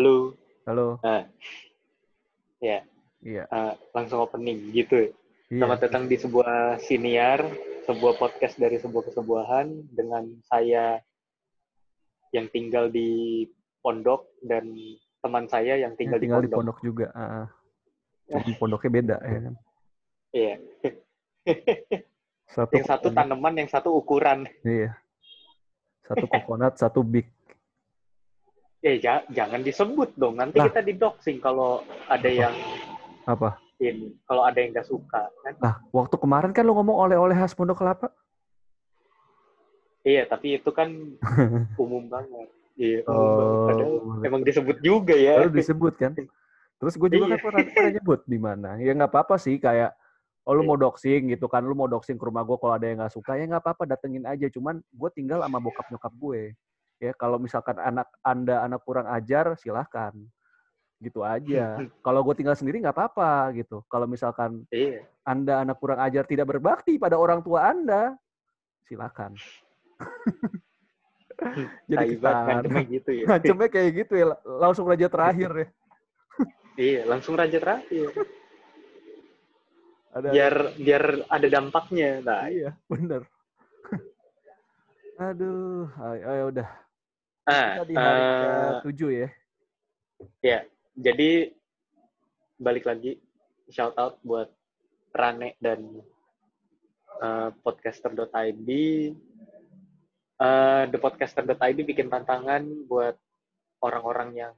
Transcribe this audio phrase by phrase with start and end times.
[0.00, 0.32] Halo.
[0.64, 0.96] halo.
[1.04, 1.28] Nah,
[2.56, 2.80] ya,
[3.20, 5.12] Iya, eh, langsung opening gitu.
[5.52, 5.60] iya.
[5.60, 7.44] Selamat datang di sebuah siniar,
[7.84, 11.04] sebuah podcast dari sebuah kesebuahan dengan saya
[12.32, 13.44] yang tinggal di
[13.84, 14.72] pondok dan
[15.20, 16.56] teman saya yang Yang tinggal, tinggal di di pondok.
[16.56, 17.06] pondok juga.
[17.12, 17.44] ah.
[18.40, 19.54] Jadi pondoknya beda ya kan.
[20.32, 20.54] Iya.
[22.56, 24.48] Satu yang satu kokonat, tanaman, yang satu ukuran.
[24.64, 24.96] iya.
[26.08, 27.28] Satu kokonat, satu big.
[28.80, 30.34] Eh, ja- jangan disebut dong.
[30.34, 30.66] Nanti Lah.
[30.66, 32.54] kita didoxing kalau ada yang
[33.24, 33.60] Apa?
[33.76, 35.28] ini, kalau ada yang nggak suka.
[35.42, 35.52] Kan?
[35.60, 38.08] Nah, waktu kemarin kan lu ngomong oleh-oleh khas Pondok Kelapa.
[40.00, 40.88] Iya, tapi itu kan
[41.78, 42.48] umum banget.
[42.74, 43.58] Iya, umum Oh, banget.
[43.68, 44.24] Padahal boleh.
[44.24, 45.36] emang disebut juga ya.
[45.38, 46.12] Lalu disebut kan.
[46.80, 47.32] Terus gue juga Iya.
[47.36, 48.68] kan pernah, pernah nyebut di mana.
[48.76, 49.92] Ya nggak apa-apa sih kayak
[50.40, 50.68] oh lu Iya.
[50.68, 53.36] mau doxing gitu kan, lu mau doxing ke rumah gue kalau ada yang nggak suka
[53.36, 54.48] ya nggak apa-apa datengin aja.
[54.48, 56.56] Cuman gue tinggal sama bokap nyokap gue.
[57.00, 60.12] Ya kalau misalkan anak anda anak kurang ajar silahkan
[61.00, 61.80] gitu aja.
[62.04, 63.80] Kalau gue tinggal sendiri nggak apa-apa gitu.
[63.88, 65.08] Kalau misalkan Iya.
[65.24, 68.12] anda anak kurang ajar tidak berbakti pada orang tua anda,
[68.84, 69.32] silakan.
[71.88, 73.24] Jadi Tai kita ngancemnya gitu ya.
[73.32, 75.68] ngancemnya kayak gitu ya, langsung raja terakhir ya.
[76.84, 78.12] iya, langsung raja terakhir.
[80.12, 82.20] Ada Biar biar ada dampaknya.
[82.20, 83.24] Nah, iya, bener.
[85.20, 86.68] Aduh, ayo, ayo udah.
[87.48, 89.28] Ah, Kita di hari eh, ke-7 ya.
[90.92, 91.30] jadi
[92.60, 93.16] balik lagi
[93.72, 94.52] shout out buat
[95.16, 95.80] Rane dan
[97.22, 98.68] eh, podcaster.id.
[100.40, 103.16] Eh, The podcaster.id bikin tantangan buat
[103.80, 104.54] orang-orang yang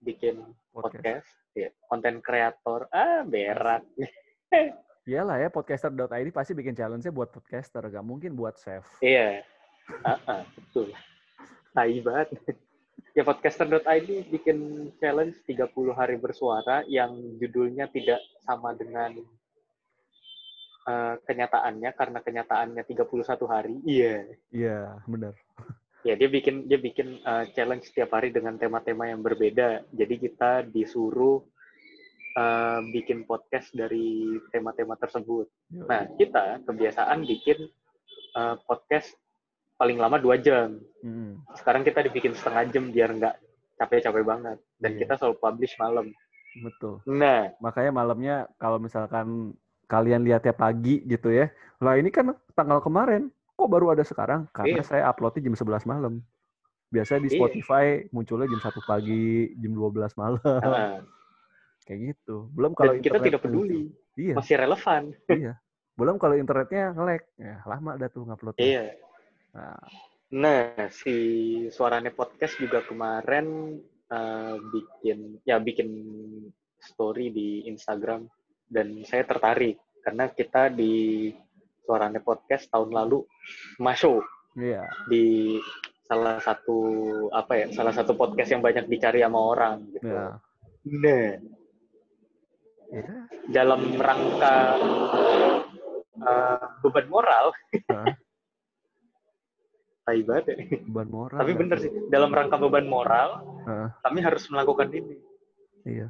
[0.00, 0.40] bikin
[0.76, 1.24] Podcast.
[1.24, 2.84] podcast, ya, konten kreator.
[2.92, 3.80] Ah, berat.
[5.08, 8.84] Iyalah ya, podcaster.id pasti bikin challenge-nya buat podcaster, gak mungkin buat chef.
[9.00, 9.40] Iya.
[10.02, 10.90] Ah, ah, betul.
[11.76, 12.28] Tai banget.
[13.16, 19.16] Ya podcaster.id bikin challenge 30 hari bersuara yang judulnya tidak sama dengan
[20.84, 23.80] eh, kenyataannya karena kenyataannya 31 hari.
[23.88, 24.36] Iya.
[24.52, 25.32] Iya, bener.
[26.04, 29.88] Ya dia bikin dia bikin eh, challenge setiap hari dengan tema-tema yang berbeda.
[29.96, 31.40] Jadi kita disuruh
[32.36, 35.48] eh, bikin podcast dari tema-tema tersebut.
[35.72, 37.64] Nah, kita kebiasaan bikin
[38.36, 39.16] eh, podcast
[39.76, 40.80] paling lama dua jam.
[41.00, 43.34] Mm, Sekarang kita dibikin setengah jam biar nggak
[43.76, 44.58] capek-capek banget.
[44.76, 44.98] Dan Iya.
[45.04, 46.08] kita selalu publish malam.
[46.56, 47.04] betul.
[47.04, 49.52] Nah, Makanya malamnya kalau misalkan
[49.86, 51.52] kalian lihatnya pagi gitu ya.
[51.78, 54.48] Lah ini kan tanggal kemarin, kok baru ada sekarang?
[54.50, 54.88] Karena Iya.
[54.88, 56.24] saya uploadnya jam 11 malam.
[56.88, 57.36] Biasanya di Iya.
[57.36, 60.40] Spotify munculnya jam 1 pagi, jam 12 malam.
[60.64, 61.04] nah,
[61.84, 62.48] Kayak gitu.
[62.50, 63.92] Belum kalau dan kita tidak peduli.
[63.92, 64.16] muncul.
[64.16, 65.02] Iya, Masih relevan.
[65.30, 65.52] iya.
[65.92, 67.22] Belum kalau internetnya nge-lag.
[67.36, 68.64] Ya, lama dah tuh nguploadnya.
[68.64, 68.84] Iya.
[69.56, 69.80] Nah,
[70.26, 71.16] Nah, si
[71.70, 73.78] Suarane Podcast juga kemarin
[74.10, 75.88] eh, bikin ya bikin
[76.82, 78.26] story di Instagram
[78.66, 81.30] dan saya tertarik karena kita di
[81.86, 83.22] Suarane Podcast tahun lalu
[83.78, 84.26] masuk
[84.58, 84.82] iya.
[85.06, 85.56] di
[86.10, 86.78] salah satu
[87.30, 90.10] apa ya salah satu podcast yang banyak dicari sama orang gitu.
[90.10, 90.26] Ya.
[90.86, 91.30] Nah,
[92.86, 93.02] Ya.
[93.50, 94.78] dalam rangka
[96.18, 97.54] eh, beban moral?
[100.06, 100.56] Tai banget ya.
[100.86, 101.38] Beban moral.
[101.42, 103.88] Tapi bener sih, dalam rangka beban moral, Heeh.
[104.06, 105.18] kami harus melakukan ini.
[105.82, 106.08] Iya.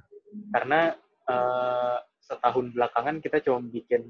[0.52, 0.92] Karena
[1.26, 4.04] eh, setahun belakangan kita cuma bikin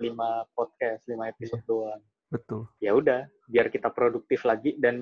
[0.00, 1.68] lima podcast, lima episode Iya.
[1.68, 2.02] doang.
[2.26, 2.62] Betul.
[2.80, 4.98] Ya udah, biar kita produktif lagi dan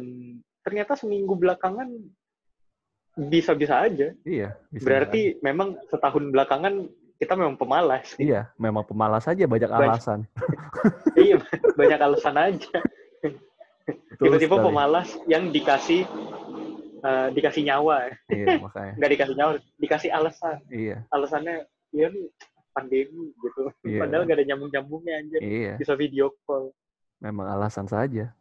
[0.60, 1.88] ternyata seminggu belakangan
[3.14, 4.10] bisa-bisa aja.
[4.26, 4.58] Iya.
[4.68, 6.74] bisa Berarti memang setahun belakangan
[7.14, 8.10] kita memang pemalas.
[8.18, 9.94] Iya, memang pemalas aja banyak Banyak.
[9.94, 10.26] alasan.
[11.24, 11.38] iya,
[11.78, 12.82] banyak alasan aja.
[14.24, 16.02] Tiba-tiba pemalas yang dikasih
[17.00, 18.92] eh, dikasih nyawa, Iya, makanya.
[18.96, 20.56] nggak dikasih nyawa, dikasih alasan.
[20.66, 20.96] Iya.
[21.08, 22.08] Alasannya ya
[22.72, 23.62] pandemi gitu.
[23.84, 24.00] Iya.
[24.00, 25.38] Padahal nggak ada nyambung-nyambungnya aja.
[25.38, 25.72] Iya.
[25.76, 26.72] Bisa video call.
[27.20, 28.32] memang alasan saja.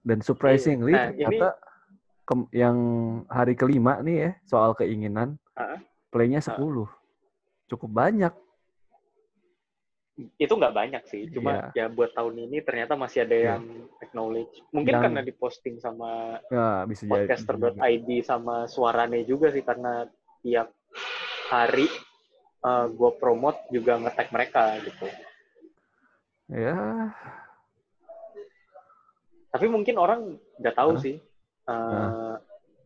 [0.00, 1.48] Dan surprisingly Nah, ini- ternyata
[2.22, 2.76] ke- yang
[3.28, 5.76] hari kelima nih ya soal keinginan Ah.
[6.08, 6.56] playnya Ah.
[6.56, 6.88] 10.
[7.66, 8.32] Cukup banyak.
[10.36, 11.26] Itu nggak banyak sih.
[11.28, 13.46] Cuma ya buat tahun ini ternyata masih ada Iya.
[13.54, 13.62] yang
[13.98, 14.54] acknowledge.
[14.70, 16.38] Mungkin Yang- karena diposting sama
[16.86, 17.10] bisa jadi.
[17.30, 20.06] podcaster.id sama suarane juga sih karena
[20.40, 20.70] tiap
[21.48, 21.86] hari
[22.62, 25.06] eh, gue promote juga nge-tag mereka gitu.
[26.46, 27.10] Ya,
[29.50, 30.20] Tapi mungkin orang
[30.56, 31.02] nggak tahu Hah?
[31.02, 31.16] sih.
[31.66, 32.38] Nah.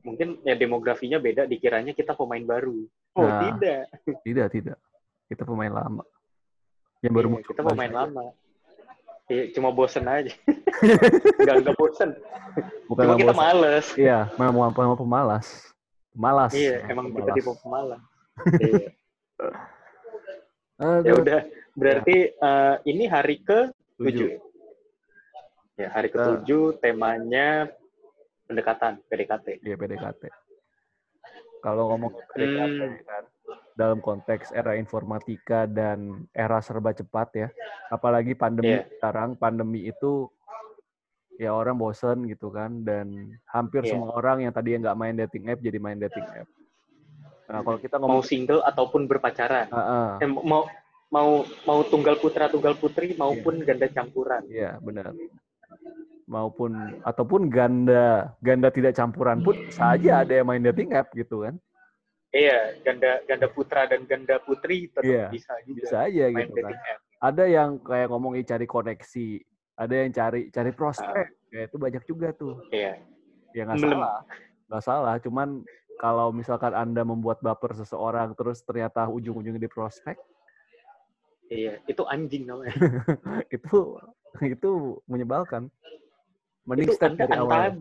[0.02, 1.44] Mungkin ya demografinya beda.
[1.44, 2.86] Dikiranya kita pemain baru.
[3.14, 3.42] Oh Nah.
[3.58, 3.90] tidak.
[4.22, 4.78] tidak, tidak.
[5.26, 6.06] Kita pemain lama.
[7.04, 8.25] Yang baru Iya, muncul kita pemain lama.
[9.26, 10.32] Iya, cuma bosen aja.
[11.43, 12.10] nggak nggak bosen.
[12.87, 13.43] Bukan Cuma kita bosan.
[13.43, 13.87] males.
[13.98, 15.46] Iya, memang memang pemalas.
[16.16, 16.52] Malas.
[16.54, 17.37] Iya, emang kita pemalas.
[17.37, 18.00] tipe pemalas.
[18.64, 18.88] iya.
[21.02, 21.40] Ya udah,
[21.72, 24.37] berarti eh, ini hari ke tujuh.
[24.40, 24.46] 7.
[25.76, 27.69] Ya, hari ke-7 temanya
[28.48, 29.60] pendekatan, PDKT.
[29.60, 30.22] Iya PDKT.
[31.60, 32.96] Kalau ngomong PDKT Hmm.
[33.04, 33.25] kan
[33.76, 37.49] dalam konteks era informatika dan era serba cepat ya,
[37.93, 38.88] apalagi pandemi Iya.
[38.96, 40.32] sekarang pandemi itu
[41.37, 43.93] ya orang bosen gitu kan dan hampir Iya.
[43.93, 46.49] semua orang yang tadi nggak main dating app jadi main dating app.
[47.46, 49.69] Nah kalau kita Mau ngomong single ataupun berpacaran.
[49.70, 50.64] Ah, ah, Eh, mau
[51.12, 54.43] mau mau tunggal putra tunggal putri maupun ganda campuran.
[54.49, 55.12] Iya benar.
[56.26, 56.75] Maupun
[57.06, 61.55] ataupun ganda ganda tidak campuran pun saja ada yang main dating app gitu kan.
[62.34, 66.58] Iya, ganda ganda putra dan ganda putri tetap Iya, bisa juga Bisa aja main gitu
[66.58, 66.75] kan.
[66.75, 67.00] app.
[67.17, 69.28] ada yang kayak ngomongin cari koneksi,
[69.73, 72.61] ada yang cari cari prospek, ya itu banyak juga tuh.
[72.69, 73.00] Iya.
[73.56, 74.19] Ya nggak salah,
[74.69, 75.14] nggak salah.
[75.25, 75.64] Cuman
[75.96, 80.20] kalau misalkan anda membuat baper seseorang terus ternyata ujung-ujungnya di prospek,
[81.46, 82.75] Iya, itu anjing namanya.
[83.55, 83.96] itu
[84.43, 84.70] itu
[85.06, 85.70] menyebalkan.
[86.67, 87.79] Mending itu start dari awal.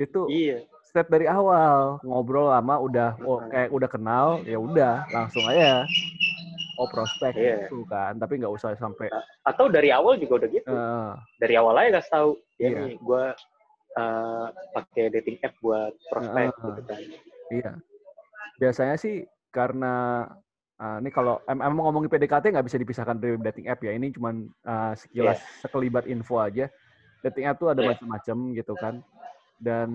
[0.00, 0.64] Itu Iya.
[0.92, 5.88] Start dari awal, ngobrol lama udah oh, kayak udah kenal, ya udah langsung aja.
[6.76, 7.64] Oh prospek Iya.
[7.64, 9.08] gitu kan, tapi nggak usah sampai
[9.40, 10.68] Atau dari awal juga udah gitu.
[10.68, 12.30] eh, Dari awal aja kasih tahu,
[12.60, 12.78] ya Iya.
[12.84, 13.24] nih gue
[14.72, 16.64] pakai dating app buat prospek Heeh.
[16.68, 17.00] gitu kan.
[17.48, 17.72] Iya.
[18.60, 20.28] Biasanya sih karena
[20.76, 23.96] ah, ini kalau em- emang ngomongin PDKT nggak bisa dipisahkan dari dating app ya.
[23.96, 26.68] Ini cuman ah, sekilas sekelibat info aja.
[27.24, 27.96] Dating app tuh ada Iya.
[27.96, 28.94] macam-macam gitu kan.
[29.56, 29.88] Dan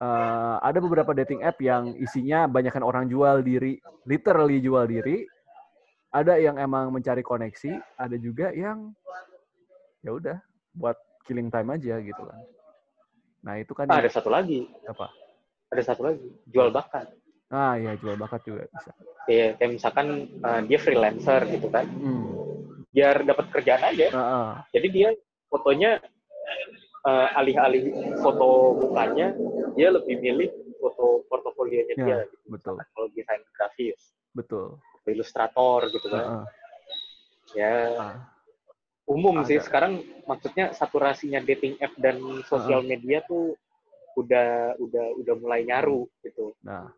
[0.00, 5.28] ah, ada beberapa dating app yang isinya banyakkan orang jual diri, literally jual diri.
[6.10, 8.90] Ada yang emang mencari koneksi, ada juga yang
[10.02, 10.36] ya udah
[10.74, 12.40] buat killing time aja gitu kan.
[13.46, 15.06] Nah, itu kan Ah, ada satu lagi, apa?
[15.70, 17.06] ada satu lagi, jual bakat.
[17.46, 18.90] Ah, ya jual bakat juga bisa.
[19.30, 22.26] Iya, kayak misalkan eh, dia freelancer gitu kan, Hmm.
[22.90, 24.10] biar dapat kerjaan aja.
[24.10, 24.50] Heeh.
[24.74, 25.08] Jadi dia
[25.46, 26.02] fotonya
[27.00, 27.84] eh, alih-alih
[28.20, 29.32] foto mukanya,
[29.76, 30.50] dia lebih milih
[30.80, 32.18] foto portofolionya Ya, dia.
[32.28, 32.46] Gitu.
[32.52, 32.76] betul.
[32.80, 34.00] Kalau desain grafis,
[34.32, 34.78] Betul.
[35.06, 36.24] ilustrator gitu kan.
[36.24, 36.44] Heeh.
[37.50, 38.16] Ya, Ah,
[39.10, 43.58] umum sih sekarang maksudnya saturasinya dating app dan sosial media tuh
[44.14, 46.54] udah udah udah mulai nyaru gitu.
[46.62, 46.94] Nah,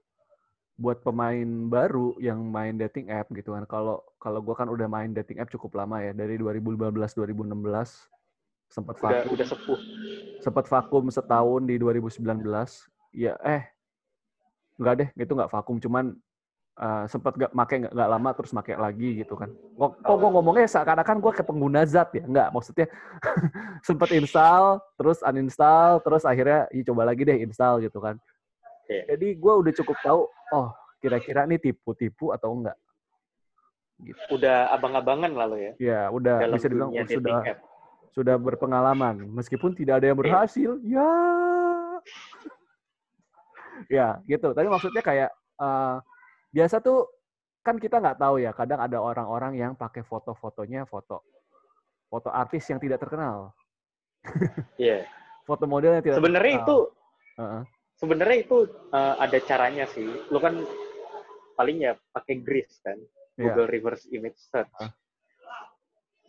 [0.76, 3.64] buat pemain baru yang main dating app gitu kan.
[3.64, 8.12] Kalau kalau gua kan udah main dating app cukup lama ya, dari 2015 2016
[8.72, 9.78] sempat Udah vakum, udah sepuh.
[10.40, 12.24] sempat vakum setahun di 2019.
[13.12, 13.68] Ya eh
[14.80, 16.16] enggak deh, itu nggak vakum, cuman
[16.80, 19.52] eh, sempat nggak make nggak nggak lama terus make lagi gitu kan.
[19.76, 22.24] Kok, kok gue ngomongnya seakan-akan gue ke pengguna zat ya?
[22.24, 22.88] Enggak, maksudnya
[23.86, 28.16] sempat install, terus uninstall, terus akhirnya ya coba lagi deh install gitu kan.
[28.88, 29.14] Iya.
[29.14, 30.20] Jadi gue udah cukup tahu,
[30.56, 32.78] oh kira-kira nih tipu-tipu atau enggak.
[34.02, 34.18] Gitu.
[34.34, 37.71] Udah abang-abangan lah lo ya Ya udah dalam bisa dibilang sudah app.
[38.12, 40.22] Sudah berpengalaman, meskipun tidak ada yang Iya.
[40.22, 40.70] berhasil.
[40.84, 41.10] Ya,
[43.88, 44.52] ya gitu.
[44.52, 45.30] Tapi maksudnya kayak
[45.62, 45.96] eh,
[46.50, 47.06] biasa tuh
[47.62, 48.52] kan kita nggak tahu ya.
[48.52, 51.22] Kadang ada orang-orang yang pakai foto-fotonya foto
[52.12, 53.56] foto artis yang tidak terkenal,
[54.76, 55.08] Iya.
[55.48, 57.40] foto model yang tidak Sebenarnya itu terkenal.
[57.40, 57.62] Heeh.
[57.96, 58.56] sebenarnya itu
[58.92, 60.04] eh, ada caranya sih.
[60.28, 60.60] Lo kan
[61.56, 63.00] paling ya pakai Gris kan,
[63.40, 63.56] Iya.
[63.56, 64.68] Google Reverse Image Search.
[64.76, 64.92] Ah.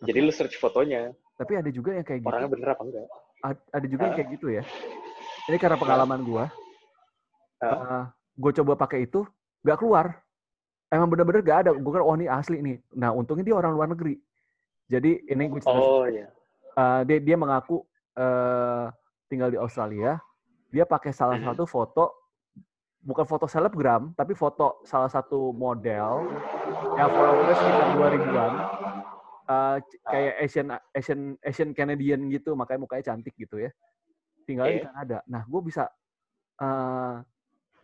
[0.04, 2.30] Jadi lu search fotonya, Tapi ada juga yang kayak gitu.
[2.30, 3.06] orangnya bener apa enggak?
[3.42, 4.18] Ad- ada juga yang Ah.
[4.18, 4.62] kayak gitu ya.
[5.44, 6.44] Ini karena pengalaman gua.
[7.58, 8.12] Ah.
[8.34, 9.22] gue coba pakai itu,
[9.62, 10.20] nggak keluar.
[10.90, 11.70] Emang bener-bener nggak ada.
[11.72, 12.76] Gue kan, oh ini asli nih.
[12.92, 14.18] Nah, untungnya dia orang luar negeri.
[14.84, 16.28] Jadi ini gue Oh iya.
[17.02, 17.80] dia dia mengaku
[18.14, 18.86] eh,
[19.26, 20.18] tinggal di Australia.
[20.68, 21.46] Dia pakai salah Mhm.
[21.46, 22.04] satu foto,
[23.00, 26.30] bukan foto selebgram, tapi foto salah satu model
[26.94, 29.03] yang followernya sekitar 2
[29.44, 33.68] Eh, c- kayak Asian Asian Asian Canadian gitu, makanya mukanya cantik gitu ya.
[34.48, 34.86] Tinggal di Oke.
[34.88, 35.18] Kanada.
[35.28, 35.84] Nah, gue bisa
[36.56, 37.14] eh,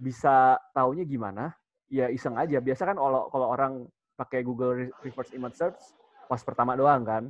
[0.01, 1.53] bisa taunya gimana?
[1.93, 2.57] Ya iseng aja.
[2.65, 3.85] Biasa kan kalau kalau orang
[4.17, 5.81] pakai Google Re- Reverse Image Search
[6.29, 7.25] pas pertama doang kan.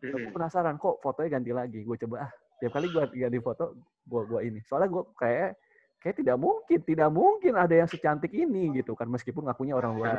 [0.00, 0.32] Gue Mm-mm.
[0.32, 1.80] penasaran kok fotonya ganti lagi.
[1.84, 3.76] Gue coba ah tiap kali gue ganti foto
[4.06, 4.64] gue gua ini.
[4.64, 5.60] Soalnya gue kayak
[6.00, 10.16] kayak tidak mungkin, tidak mungkin ada yang secantik ini gitu kan meskipun ngakunya orang luar.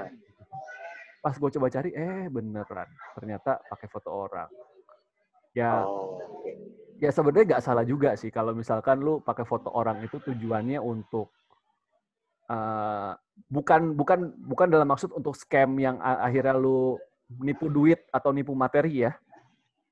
[1.27, 2.87] Pas gue coba cari, eh beneran
[3.19, 4.47] ternyata pakai foto orang.
[5.51, 6.23] Ya Oh,
[7.03, 11.27] ya sebenarnya nggak salah juga sih kalau misalkan lu pakai foto orang itu tujuannya untuk
[12.47, 13.11] eh,
[13.51, 16.95] bukan bukan bukan dalam maksud untuk scam yang akhirnya lu
[17.43, 19.11] nipu duit atau nipu materi ya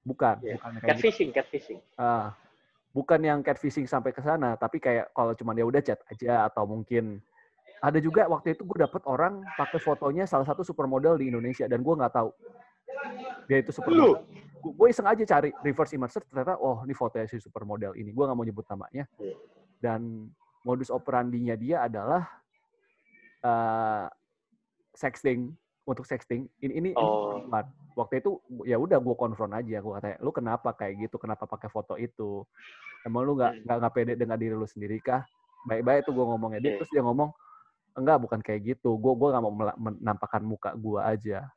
[0.08, 0.56] bukan Iya.
[0.56, 0.88] bukan kayak gitu.
[0.88, 1.80] Catfishing, catfishing.
[2.00, 2.32] Ah,
[2.96, 6.63] bukan yang catfishing sampai ke sana, tapi kayak kalau cuma dia udah chat aja atau
[6.63, 7.20] mungkin
[7.82, 11.84] ada juga waktu itu gue dapet orang pakai fotonya salah satu supermodel di Indonesia dan
[11.84, 12.29] gue nggak tahu
[13.46, 14.25] dia itu supermodel.
[14.65, 18.10] Gue iseng aja cari reverse image search ternyata oh ini fotonya si supermodel ini.
[18.10, 19.05] Gue nggak mau nyebut namanya.
[19.22, 19.36] Iya.
[19.77, 20.32] Dan
[20.65, 22.25] modus operandinya dia adalah
[23.46, 24.10] uh,
[24.98, 25.53] sexting
[25.86, 26.50] untuk sexting.
[26.58, 27.38] Ini ini, Oh.
[27.46, 27.62] ini
[27.94, 29.77] waktu itu ya udah gue konfront aja.
[29.86, 31.22] Gue katanya lu kenapa kayak gitu?
[31.22, 32.41] Kenapa pakai foto itu?
[33.05, 35.22] Emang lu nggak nggak nggak pede dengan diri lu sendiri kah?
[35.70, 36.77] Baik-baik tuh gue ngomongnya dia Iya.
[36.82, 37.29] terus dia ngomong
[37.96, 39.00] enggak bukan kayak gitu.
[39.00, 41.48] Gue gua nggak mau menampakkan muka gue aja.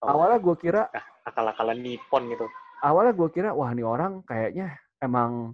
[0.00, 0.16] Oh.
[0.16, 0.82] Awalnya gue kira
[1.26, 2.48] akal-akalan Nippon gitu.
[2.78, 5.50] awalnya gue kira wah nih orang kayaknya emang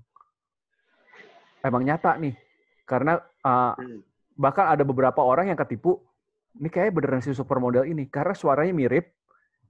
[1.65, 2.37] emang nyata nih
[2.85, 4.05] karena uh, Hmm.
[4.37, 6.05] bahkan ada beberapa orang yang ketipu
[6.61, 9.09] ini kayak beneran si supermodel ini karena suaranya mirip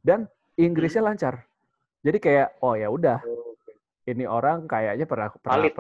[0.02, 0.26] dan
[0.58, 1.46] Inggrisnya lancar
[2.02, 3.22] jadi kayak oh ya udah
[4.04, 5.74] ini orang kayaknya pernah pernah Valid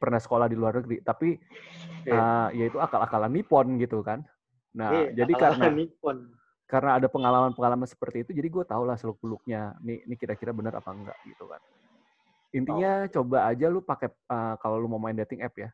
[0.00, 1.36] pernah, sekolah di luar negeri tapi
[2.00, 2.16] Iya.
[2.16, 4.24] uh, ya itu akal-akalan Nippon gitu kan
[4.72, 6.16] nah Iya, jadi karena Nippon.
[6.70, 9.74] karena ada pengalaman-pengalaman seperti itu, jadi gue tau lah seluk beluknya.
[9.82, 11.58] Nih, ini kira-kira benar apa enggak gitu kan.
[12.54, 15.70] Intinya coba aja lu pakai uh, kalau lu mau main dating app ya.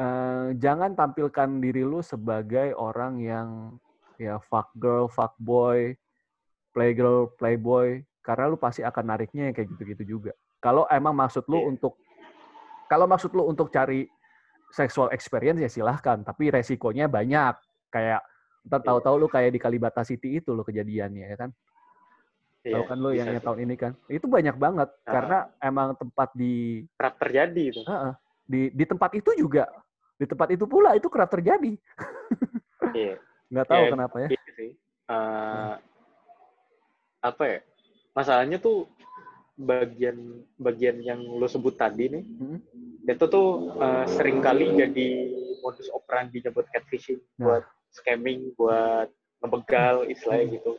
[0.00, 3.48] eh, jangan tampilkan diri lu sebagai orang yang
[4.16, 5.92] ya fuck girl, fuck boy,
[6.72, 10.32] playgirl, playboy, karena lu pasti akan nariknya yang kayak gitu-gitu juga.
[10.62, 11.66] Kalau emang maksud lu Iya.
[11.74, 11.98] untuk
[12.86, 14.06] kalau maksud lu untuk cari
[14.70, 17.58] sexual experience ya silahkan, tapi resikonya banyak.
[17.90, 18.22] Kayak
[18.62, 18.86] ntar Iya.
[18.86, 21.50] tahu-tahu lu kayak di Kalibata City itu lo kejadiannya ya kan.
[22.62, 23.92] Iya, Tahu kan lu yang, tahun ini kan.
[24.06, 25.10] Itu banyak banget Ah.
[25.10, 27.82] karena emang tempat di kerap terjadi itu.
[27.82, 28.14] Heeh.
[28.42, 29.64] di di tempat itu juga
[30.18, 31.74] di tempat itu pula itu kerap terjadi.
[32.92, 33.16] Iya.
[33.48, 34.28] Nggak tahu Ya, kenapa ya.
[34.28, 34.70] Gitu sih.
[35.08, 35.74] Eh,
[37.22, 37.58] apa ya?
[38.12, 38.84] Masalahnya tuh
[39.52, 40.16] bagian
[40.56, 42.58] bagian yang lo sebut tadi nih, Mm-mm.
[43.04, 45.08] itu tuh eh, sering kali jadi
[45.60, 47.44] modus operandi buat catfishing, Nah.
[47.46, 49.12] buat scamming, buat
[49.44, 50.54] ngebegal istilahnya Hmm.
[50.56, 50.72] gitu.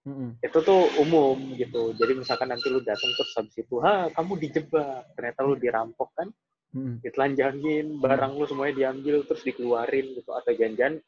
[0.00, 0.30] Mm-mm.
[0.40, 1.92] Itu tuh umum gitu.
[1.98, 6.28] Jadi misalkan nanti lu datang terus habis itu, ha kamu dijebak, ternyata lu dirampok kan,
[6.72, 7.02] Mm-mm.
[7.04, 11.02] ditelanjangin, barang lu semuanya diambil terus dikeluarin gitu atau janjian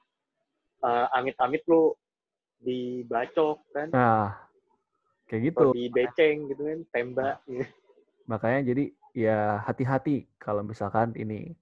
[0.83, 1.95] eh, amit-amit lu
[2.61, 4.35] dibacok kan, Nah,
[5.33, 5.73] kayak gitu.
[5.73, 7.37] atau dibeceng gitu kan, tembak.
[7.49, 7.65] gitu.
[8.29, 8.85] Makanya jadi
[9.17, 11.57] ya hati-hati kalau misalkan ini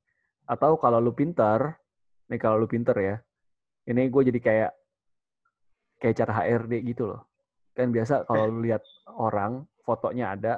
[0.50, 1.78] atau kalau lu pinter,
[2.26, 3.16] nih kalau lu pinter ya,
[3.86, 4.72] ini gue jadi kayak
[6.02, 7.30] kayak cara HRD gitu loh.
[7.78, 10.54] Kan biasa kalau lu lihat orang fotonya ada,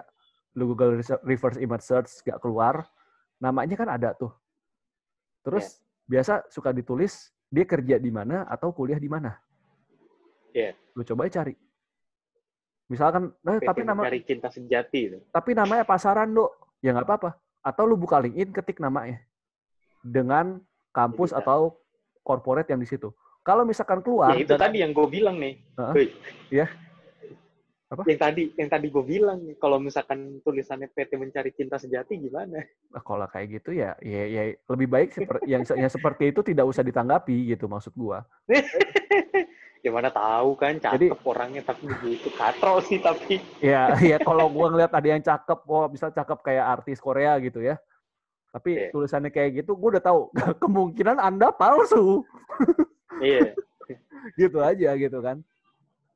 [0.57, 2.89] lu Google reverse image search gak keluar,
[3.37, 4.33] namanya kan ada tuh.
[5.45, 9.37] Terus biasa suka ditulis dia kerja di mana atau kuliah di mana.
[10.57, 10.73] Iya.
[10.97, 11.53] Lu coba cari.
[12.93, 15.19] Misalkan, eh, tapi nama mencari cinta sejati itu.
[15.33, 17.31] tapi namanya pasaran dok ya nggak apa-apa
[17.65, 19.17] atau lu buka LinkedIn ketik namanya
[20.05, 20.61] dengan
[20.93, 21.41] kampus Bisa.
[21.41, 21.81] atau
[22.21, 23.09] corporate yang di situ
[23.41, 25.59] kalau misalkan keluar Ya itu dan- tadi yang gue bilang nih.
[25.75, 25.95] Heeh.
[25.97, 26.07] Woi.
[26.53, 26.67] Iya.
[27.93, 28.09] Apa?
[28.09, 32.65] Yang tadi yang tadi gue bilang nih, kalau misalkan tulisannya PT mencari cinta sejati gimana?
[32.89, 36.65] Nah, kalau kayak gitu ya, ya, ya lebih baik seperti yang, yang seperti itu tidak
[36.73, 37.93] usah ditanggapi gitu maksud
[39.83, 44.71] Gimana tahu kan cakep Jadi- orangnya tapi begitu katrol sih tapi Ya, ya kalau gua
[44.71, 47.75] ngeliat ada yang cakep, oh bisa cakep kayak artis Korea gitu ya.
[48.55, 48.89] Tapi Iya.
[48.95, 50.21] tulisannya kayak gitu, gua udah tahu
[50.63, 52.23] kemungkinan Anda palsu.
[53.21, 53.53] iya
[54.39, 55.43] gitu aja gitu kan.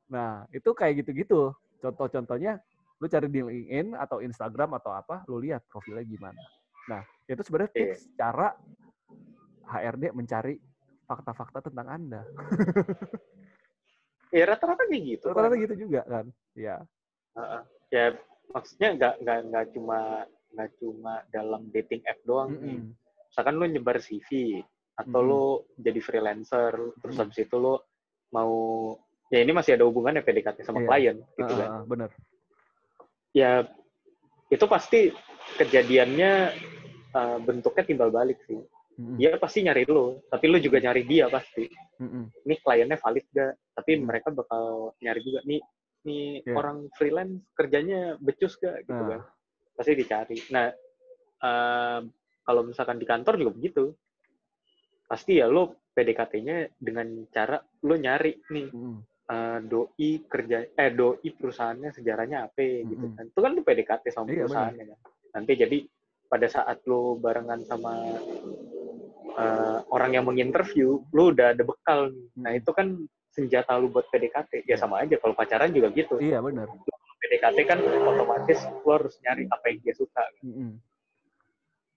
[0.07, 1.51] Nah, itu kayak gitu-gitu.
[1.77, 2.63] Contoh-contohnya,
[2.97, 6.39] lu cari di LinkedIn atau Instagram atau apa, lu lihat profilnya gimana.
[6.87, 7.83] Nah, itu sebenarnya Iya.
[7.91, 8.55] tips cara
[9.67, 10.55] HRD mencari
[11.03, 12.23] fakta-fakta tentang Anda.
[14.29, 15.63] Ya rata-rata kayak gitu Rata-rata kan.
[15.63, 16.25] gitu juga kan.
[16.53, 16.77] Ya.
[17.33, 17.61] Heeh.
[17.87, 18.05] ya
[18.49, 19.99] maksudnya nggak nggak nggak cuma
[20.51, 22.79] nggak cuma dalam dating app doang nih.
[22.79, 22.91] Mm-mm.
[23.29, 24.59] misalkan lu nyebar CV
[24.97, 25.29] atau Mm-mm.
[25.29, 25.43] lu
[25.77, 27.29] jadi freelancer terus Mm-mm.
[27.29, 27.75] habis itu lu
[28.27, 28.53] mau
[29.29, 30.87] ya ini masih ada hubungannya PDKT sama Iya.
[30.87, 32.09] klien gitu Ah, kan bener.
[33.31, 33.51] ya
[34.47, 35.11] itu pasti
[35.55, 36.31] kejadiannya
[37.13, 38.59] uh, bentuknya timbal balik sih
[38.97, 39.15] Mm-mm.
[39.15, 41.69] dia pasti nyari lu tapi lu juga nyari dia pasti
[42.01, 42.33] Mm-mm.
[42.43, 44.05] ini kliennya valid gak tapi Hmm.
[44.05, 44.63] mereka bakal
[44.97, 45.61] nyari juga nih
[46.01, 46.53] nih Iya.
[46.53, 49.09] orang freelance kerjanya becus gak gitu Nah.
[49.13, 49.21] kan
[49.73, 50.73] pasti dicari nah
[51.39, 52.09] um,
[52.41, 53.83] kalau misalkan di kantor juga begitu
[55.05, 58.97] pasti ya lo PDKT-nya dengan cara lo nyari nih Mm-mm.
[59.25, 63.13] uh, doi kerja eh doi perusahaannya sejarahnya apa gitu Mm-mm.
[63.13, 64.99] kan itu kan lo PDKT sama Iya, perusahaannya kan
[65.33, 65.77] nanti jadi
[66.27, 67.93] pada saat lo barengan sama
[69.37, 72.25] uh, orang yang menginterview lo udah ada bekal nih.
[72.37, 72.59] nah Mm.
[72.59, 72.87] itu kan
[73.29, 76.65] senjata lo buat PDKT ya sama aja kalau pacaran juga gitu Iya, bener.
[77.17, 80.77] PDKT kan otomatis lo harus nyari apa yang dia suka Mm-mm.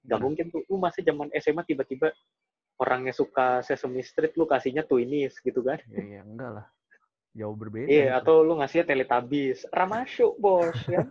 [0.01, 0.21] Gak Bener.
[0.25, 2.09] mungkin tuh, lu masih zaman SMA tiba-tiba
[2.81, 5.77] orangnya suka Sesame Street, lu kasihnya Twinnies gitu kan.
[5.93, 6.67] Ya, ya enggak lah.
[7.37, 7.85] Jauh berbeda.
[7.85, 9.69] Iya, atau lu ngasihnya Teletubbies.
[9.69, 10.73] Ramasuk, bos.
[10.89, 11.05] Ya.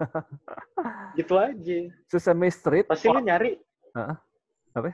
[1.22, 1.80] gitu aja.
[2.10, 2.90] Sesame Street.
[2.90, 3.62] Pasti lu nyari.
[3.94, 4.16] Heeh.
[4.74, 4.90] Apa?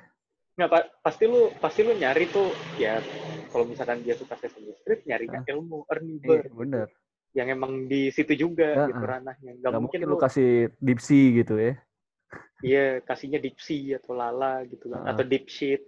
[0.56, 2.48] Nggak, pa- pasti lu pasti lu nyari tuh
[2.80, 3.04] ya
[3.52, 6.88] kalau misalkan dia suka Sesame Street nyarinya ilmu Ernie Iya, Burt bener.
[7.36, 8.88] yang emang di situ juga Heeh.
[8.96, 11.76] gitu ranahnya nggak Gak mungkin, mungkin lu kasih dipsy gitu ya.
[12.64, 15.84] iya kasihnya Dipsy atau Lala gitu kan atau Dipshit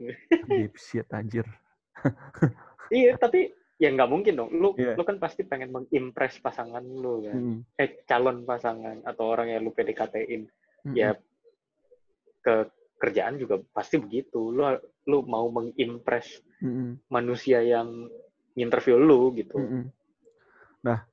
[0.46, 1.48] Dipsy anjir.
[2.94, 4.94] iya tapi ya nggak mungkin dong lu Iya.
[4.94, 7.58] lu kan pasti pengen mengimpress pasangan lu kan Mm-mm.
[7.80, 10.94] eh calon pasangan atau orang yang lu PDKT-in Mm-mm.
[10.94, 11.16] ya
[12.44, 14.66] ke kerjaan juga pasti begitu lu
[15.06, 16.98] lu mau mengimpress Mm-mm.
[17.14, 18.10] manusia yang
[18.58, 19.86] interview lu gitu Mm-mm.
[20.82, 21.04] Nah,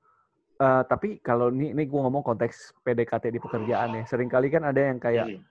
[0.61, 4.03] eh, tapi kalau ini ini gue ngomong konteks PDKT di pekerjaan ya.
[4.07, 5.43] Seringkali kan ada yang kayak Hmm.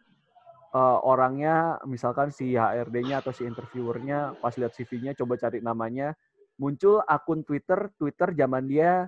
[0.73, 6.17] eh, orangnya, misalkan si HRD-nya atau si interviewernya pas lihat CV-nya coba cari namanya,
[6.57, 9.05] muncul akun Twitter, Twitter zaman dia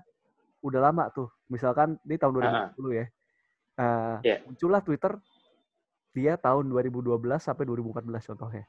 [0.62, 1.30] udah lama tuh.
[1.50, 3.06] Misalkan ini tahun 2010 ya.
[3.82, 4.38] Eh, Iya.
[4.46, 5.14] Muncullah Twitter
[6.16, 8.64] dia tahun 2012 sampai 2014 contohnya.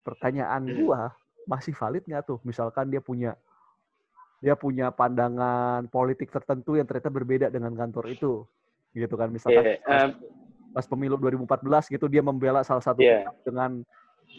[0.00, 0.76] Pertanyaan Hmm.
[0.80, 1.00] gua
[1.44, 2.40] masih valid nggak tuh?
[2.42, 3.36] Misalkan dia punya
[4.40, 8.48] dia punya pandangan politik tertentu yang ternyata berbeda dengan kantor itu,
[8.96, 9.28] gitu kan?
[9.28, 10.10] Misalkan Iya, pas, em,
[10.72, 13.84] pas pemilu 2014 gitu dia membela salah satu pihak dengan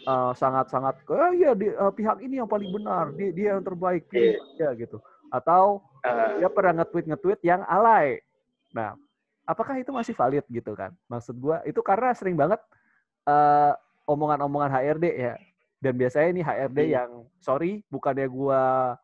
[0.02, 4.10] eh, sangat-sangat, oh iya di- eh, pihak ini yang paling benar, dia, dia yang terbaik,
[4.10, 4.98] pilih aja gitu.
[5.30, 8.18] Atau eh, dia pernah nge-tweet nge-tweet yang alay.
[8.74, 8.98] Nah,
[9.46, 10.94] apakah itu masih valid gitu kan?
[11.10, 12.60] Maksud gua itu karena sering banget
[13.26, 13.72] eh,
[14.06, 15.34] omongan-omongan HRD ya.
[15.82, 16.94] Dan biasanya ini HRD Hmm.
[16.94, 17.10] yang
[17.42, 18.94] sorry bukannya gua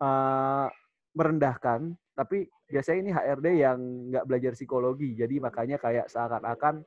[0.00, 0.66] eh,
[1.14, 3.78] merendahkan, tapi biasanya ini HRD yang
[4.14, 5.18] nggak belajar psikologi.
[5.18, 6.86] Jadi makanya kayak seakan-akan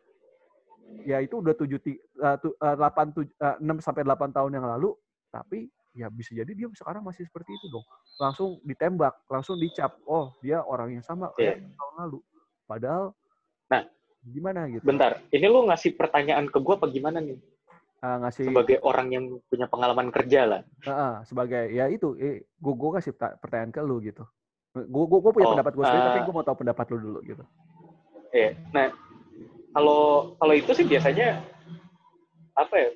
[1.04, 1.98] ya itu udah tujuh eh,
[2.40, 3.12] eh, delapan
[3.60, 4.96] enam sampai 8 tahun yang lalu,
[5.32, 7.86] tapi ya bisa jadi dia sekarang masih seperti itu dong.
[8.18, 9.94] Langsung ditembak, langsung dicap.
[10.10, 12.20] Oh, dia orang yang sama kayak tahun lalu.
[12.74, 13.14] Padahal
[13.70, 13.86] Nah.
[14.26, 14.82] gimana gitu?
[14.82, 17.38] bentar ini lu ngasih pertanyaan ke gua apa gimana nih
[18.02, 22.42] Ah, ngasih sebagai orang yang punya pengalaman kerja lah Ah, ah, sebagai ya itu eh
[22.42, 24.26] gue gue kasih ta- pertanyaan ke lu gitu.
[24.74, 27.20] Gue gue punya Oh, pendapat gue sendiri tapi eh, gue mau tahu pendapat lu dulu
[27.24, 27.44] gitu.
[28.34, 28.58] Iya.
[28.74, 28.88] Nah,
[29.72, 30.02] kalau
[30.36, 31.46] kalau itu sih biasanya
[32.58, 32.90] apa ya?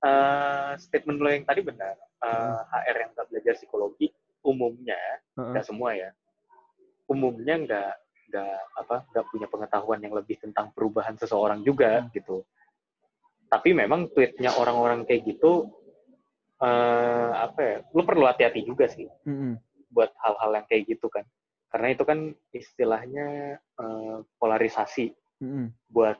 [0.00, 1.96] eh, statement lo yang tadi benar.
[2.20, 4.12] Eh, HR yang nggak belajar psikologi
[4.44, 5.00] umumnya
[5.34, 6.10] nggak semua ya.
[7.06, 7.92] Umumnya nggak
[8.30, 12.46] nggak apa nggak punya pengetahuan yang lebih tentang perubahan seseorang juga gitu.
[13.50, 15.66] Tapi memang tweetnya orang-orang kayak gitu
[16.62, 17.76] eh, apa ya?
[17.90, 19.58] Lu perlu hati-hati juga sih Mm-mm.
[19.90, 21.26] buat hal-hal yang kayak gitu kan.
[21.70, 22.18] Karena itu kan
[22.54, 25.10] istilahnya eh, polarisasi
[25.42, 25.74] Mm-mm.
[25.90, 26.16] buat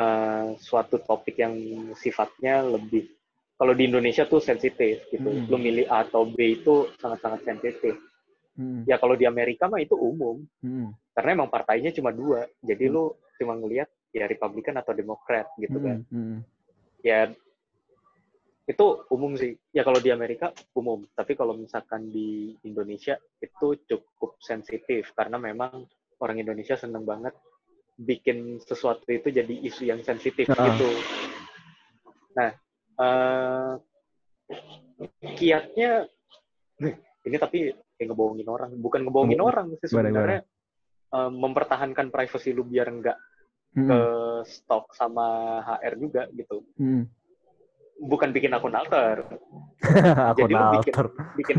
[0.00, 1.54] eh, suatu topik yang
[1.92, 3.12] sifatnya lebih
[3.56, 5.24] kalau di Indonesia tuh sensitif gitu.
[5.24, 5.48] Hmm.
[5.48, 7.96] Lu milih A atau B itu sangat-sangat sensitif.
[8.56, 8.88] Mm-mm.
[8.88, 10.92] Ya kalau di Amerika mah itu umum Mm-mm.
[11.12, 12.48] karena emang partainya cuma dua.
[12.64, 12.94] Jadi Hmm.
[12.96, 13.04] lu
[13.36, 16.00] cuma ngelihat ya Republikan atau Demokrat gitu kan.
[16.08, 16.16] Mm-mm.
[16.16, 16.38] Mm-mm.
[17.04, 17.30] Ya
[18.66, 19.54] itu umum sih.
[19.70, 25.86] Ya kalau di Amerika umum, tapi kalau misalkan di Indonesia itu cukup sensitif karena memang
[26.18, 27.36] orang Indonesia seneng banget
[27.96, 30.66] bikin sesuatu itu jadi isu yang sensitif Ah.
[30.74, 30.88] gitu.
[32.36, 32.50] Nah,
[33.00, 33.72] eh,
[35.36, 36.04] kiatnya
[37.24, 39.72] ini tapi kayak ngebohongin orang, bukan ngebohongin Ngebohongin.
[39.72, 40.40] orang sih sebenarnya
[41.10, 43.18] eh, mempertahankan privasi lu biar nggak
[43.74, 43.88] Mm-mm.
[43.88, 43.98] ke
[44.46, 45.26] stok sama
[45.60, 46.64] HR juga gitu.
[46.76, 47.04] Mm-mm.
[47.98, 49.24] Bukan bikin akun alter,
[50.30, 50.94] Akun Jadi lu bikin-
[51.34, 51.56] bikin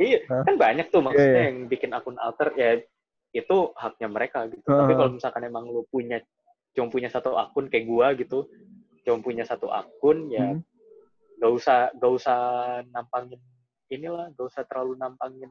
[0.00, 1.48] iya kan banyak tuh maksudnya Iya, iya.
[1.50, 2.78] yang bikin akun alter ya
[3.30, 4.62] itu haknya mereka gitu.
[4.64, 4.78] Heeh.
[4.80, 6.18] Tapi kalau misalkan emang lu punya
[6.70, 8.46] cuma punya satu akun kayak gua gitu,
[9.02, 10.54] cuma punya satu akun ya
[11.36, 12.38] nggak usah nggak usah
[12.88, 13.40] nampangin
[13.88, 15.50] inilah, nggak usah terlalu nampangin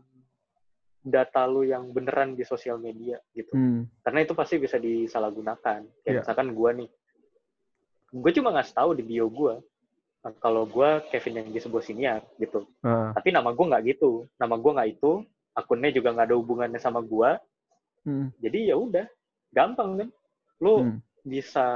[0.99, 3.55] data lu yang beneran di sosial media gitu.
[3.55, 3.87] Mm.
[4.03, 5.79] Karena itu pasti bisa disalahgunakan.
[6.03, 6.19] Kayak Iya.
[6.21, 6.89] misalkan gua nih,
[8.11, 9.63] gue cuma ngasih tahu di bio gua
[10.19, 12.67] eh, kalau gua Kevin yang di sebuah siniar gitu.
[12.83, 13.15] Ah.
[13.15, 14.27] Tapi nama gue nggak gitu.
[14.35, 15.23] Nama gue nggak itu.
[15.55, 17.31] Akunnya juga nggak ada hubungannya sama gue.
[18.03, 18.27] Mm.
[18.43, 19.07] Jadi ya udah,
[19.55, 20.09] gampang kan.
[20.59, 20.99] Lu Mm.
[21.23, 21.67] bisa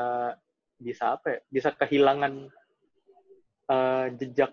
[0.75, 1.39] bisa apa ya?
[1.47, 2.51] Bisa kehilangan
[3.63, 4.51] eh, jejak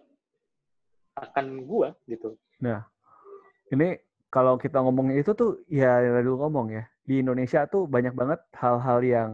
[1.19, 2.39] akan gue gitu.
[3.71, 3.89] Ini
[4.31, 8.15] kalau kita ngomongin itu tuh ya yang tadi lu ngomong ya di Indonesia tuh banyak
[8.15, 9.31] banget hal-hal yang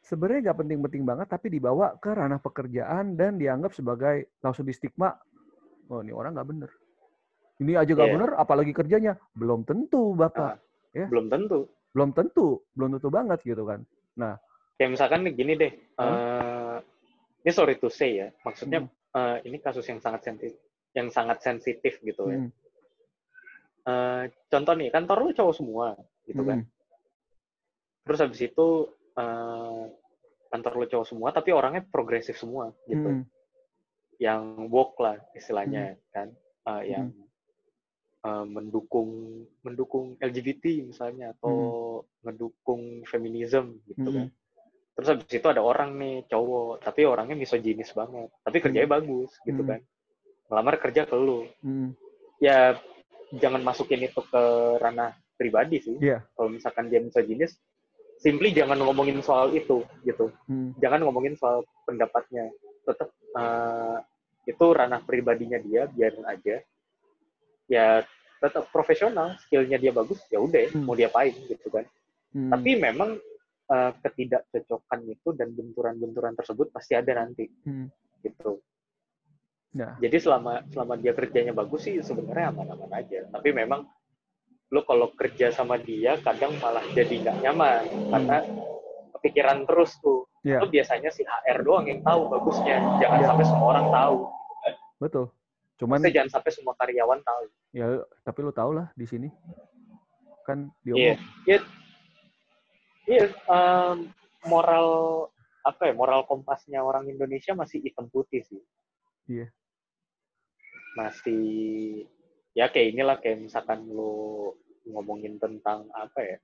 [0.00, 5.12] sebenarnya nggak penting-penting banget tapi dibawa ke ranah pekerjaan dan dianggap sebagai langsung di stigma
[5.92, 6.70] oh ini orang nggak bener
[7.60, 8.16] ini aja nggak Iya.
[8.16, 10.64] bener apalagi kerjanya belum tentu bapak
[10.98, 11.68] Belum tentu.
[11.92, 13.84] belum tentu belum tentu banget gitu kan
[14.16, 14.40] nah
[14.80, 16.16] kayak misalkan gini deh Hmm.
[16.16, 16.76] eh,
[17.44, 18.90] ini sorry to say ya maksudnya Hmm.
[19.14, 20.56] eh, ini kasus yang sangat sensitif
[20.96, 22.50] yang sangat sensitif gitu ya Hmm.
[23.88, 25.96] Eh, contoh nih kantor lu cowok semua
[26.28, 26.68] gitu kan Hmm.
[28.04, 28.66] terus habis itu
[29.16, 29.82] eh,
[30.52, 33.24] kantor lu cowok semua tapi orangnya progresif semua gitu Hmm.
[34.20, 36.28] yang woke lah istilahnya kan
[36.68, 37.24] Eh, yang Hmm.
[38.28, 39.08] eh, mendukung
[39.64, 41.56] mendukung LGBT misalnya atau
[42.20, 44.16] mendukung feminisme gitu Hmm.
[44.20, 44.28] kan
[44.98, 49.64] terus habis itu ada orang nih cowok tapi orangnya misoginis banget tapi kerjanya bagus gitu
[49.64, 49.70] Hmm.
[49.70, 49.80] kan
[50.52, 51.96] ngelamar kerja ke lu Hmm.
[52.36, 52.76] ya
[53.30, 54.42] jangan masukin itu ke
[54.78, 56.24] ranah pribadi sih Iya.
[56.32, 57.60] kalau misalkan dia misoginis
[58.18, 60.72] simply jangan ngomongin soal itu gitu Hmm.
[60.78, 62.48] jangan ngomongin soal pendapatnya
[62.82, 63.98] tetap eh,
[64.44, 66.56] itu ranah pribadinya dia biarin aja
[67.68, 68.00] ya
[68.38, 70.86] tetap profesional skillnya dia bagus ya udah Hmm.
[70.86, 71.84] mau diapain gitu kan
[72.32, 72.50] Hmm.
[72.50, 73.20] tapi memang
[73.68, 77.92] eh, ketidakcocokan itu dan benturan-benturan tersebut pasti ada nanti Hmm.
[78.24, 78.64] gitu
[79.76, 79.92] Ya.
[80.00, 83.84] jadi selama selama dia kerjanya bagus sih sebenarnya aman-aman aja tapi memang
[84.72, 88.36] lo kalau kerja sama dia kadang malah jadi nggak nyaman karena
[89.18, 90.64] kepikiran terus tuh Iya.
[90.64, 93.26] lo biasanya sih HR doang yang tahu bagusnya jangan Iya.
[93.28, 94.18] sampai semua orang tahu
[94.98, 95.26] Betul.
[95.78, 97.86] Cuman Maksudnya jangan sampai semua karyawan tahu ya
[98.24, 99.28] tapi lu tau lah di sini
[100.48, 101.18] kan Iya, diomong.
[101.44, 101.58] iya,
[103.04, 103.24] iya.
[103.28, 103.96] em,
[104.48, 104.88] moral
[105.60, 105.92] apa ya?
[105.92, 108.62] Moral kompasnya orang Indonesia masih hitam putih sih.
[109.28, 109.46] Iya.
[110.96, 111.44] Masih
[112.56, 114.56] ya kayak inilah kayak misalkan lo
[114.88, 116.36] ngomongin tentang apa ya?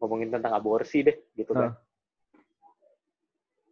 [0.00, 1.74] Ngomongin tentang aborsi deh, gitu kan.
[1.74, 1.78] Ah.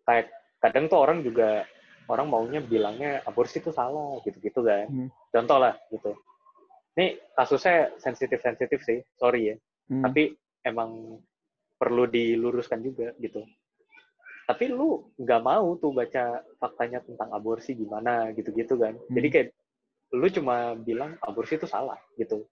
[0.06, 0.26] Kayak
[0.60, 1.64] kadang tuh orang juga
[2.10, 4.86] orang maunya bilangnya aborsi itu salah, gitu-gitu kan.
[4.90, 5.08] Hmm.
[5.30, 6.14] Contoh lah, gitu.
[6.98, 9.56] Ini kasusnya sensitif-sensitif sih, sorry ya.
[9.90, 10.06] Hmm.
[10.06, 11.18] tapi emang
[11.74, 13.42] perlu diluruskan juga gitu.
[14.50, 18.98] Tapi lu nggak mau tuh baca faktanya tentang aborsi gimana gitu-gitu kan.
[19.06, 19.34] Jadi Hmm.
[19.38, 19.48] kayak
[20.10, 22.42] lu cuma bilang aborsi itu salah gitu.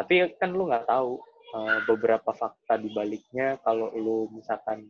[0.00, 1.20] Tapi kan lu nggak tahu
[1.52, 4.88] uh, beberapa fakta di baliknya kalau lu misalkan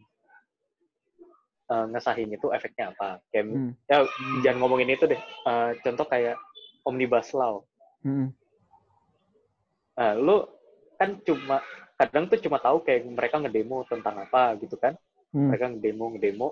[1.67, 3.19] uh, ngesahin itu efeknya apa.
[3.35, 3.73] Kayak Hmm.
[3.91, 4.07] ya
[4.47, 5.19] jangan ngomongin itu deh.
[5.43, 6.39] Uh, contoh kayak
[6.87, 7.67] omnibus law.
[8.07, 8.31] Hmm.
[9.99, 10.47] Nah, lu
[10.95, 11.59] kan cuma
[11.99, 14.95] kadang tuh cuma tahu kayak mereka ngedemo tentang apa gitu kan.
[15.29, 15.49] Hmm.
[15.49, 16.49] Mereka ngedemo ngedemo.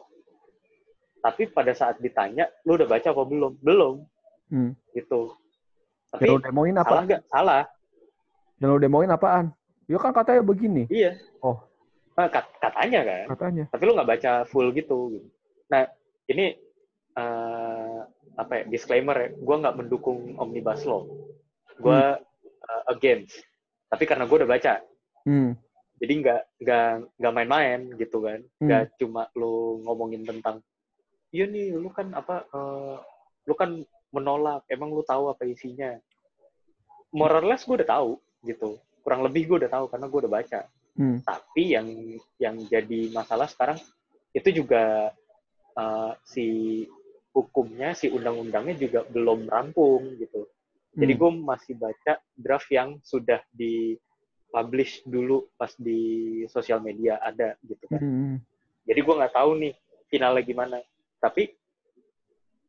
[1.18, 3.52] Tapi pada saat ditanya, lu udah baca apa belum?
[3.58, 4.04] Belum
[4.46, 4.76] Hmm.
[4.92, 5.34] gitu.
[6.06, 6.96] Yang Tapi lu demoin salah apa?
[7.02, 7.22] nggak?
[7.26, 7.62] Salah.
[8.56, 9.46] Yang lu demoin apaan?
[9.86, 11.14] Ya kan katanya begini, Iya.
[11.40, 11.62] Oh.
[12.14, 13.24] Nah, kat- katanya kan.
[13.32, 13.64] katanya.
[13.68, 15.20] Tapi lu nggak baca full gitu.
[15.66, 15.84] Nah,
[16.26, 16.56] ini
[17.12, 17.98] eh,
[18.34, 18.62] apa ya?
[18.66, 19.28] Disclaimer ya.
[19.32, 21.04] Gue nggak mendukung omnibus law.
[21.76, 23.40] Gue eh, against.
[23.86, 24.74] Tapi karena gue udah baca.
[25.24, 25.56] Hmm.
[25.96, 28.66] Jadi nggak nggak nggak main-main gitu kan Hmm.
[28.68, 30.60] nggak cuma lu ngomongin tentang
[31.32, 32.96] iya nih lu kan apa eh,
[33.46, 33.70] lu kan
[34.12, 35.96] menolak emang lu tahu apa isinya
[37.12, 38.10] more or less gue udah tahu
[38.44, 40.60] gitu kurang lebih gue udah tahu karena gue udah baca
[40.96, 41.20] Hmm.
[41.20, 41.92] tapi yang
[42.40, 43.76] yang jadi masalah sekarang
[44.32, 45.12] itu juga
[45.76, 46.46] eh, si
[47.36, 50.48] hukumnya si undang-undangnya juga belum rampung gitu
[50.96, 51.20] jadi Hmm.
[51.20, 54.00] gue masih baca draft yang sudah di
[54.50, 58.00] publish dulu pas di sosial media ada gitu kan.
[58.00, 58.36] Hmm.
[58.86, 59.72] Jadi gue nggak tahu nih
[60.08, 60.78] finalnya gimana.
[61.18, 61.50] Tapi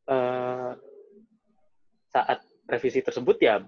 [0.08, 0.70] eh,
[2.08, 2.38] saat
[2.68, 3.62] revisi tersebut ya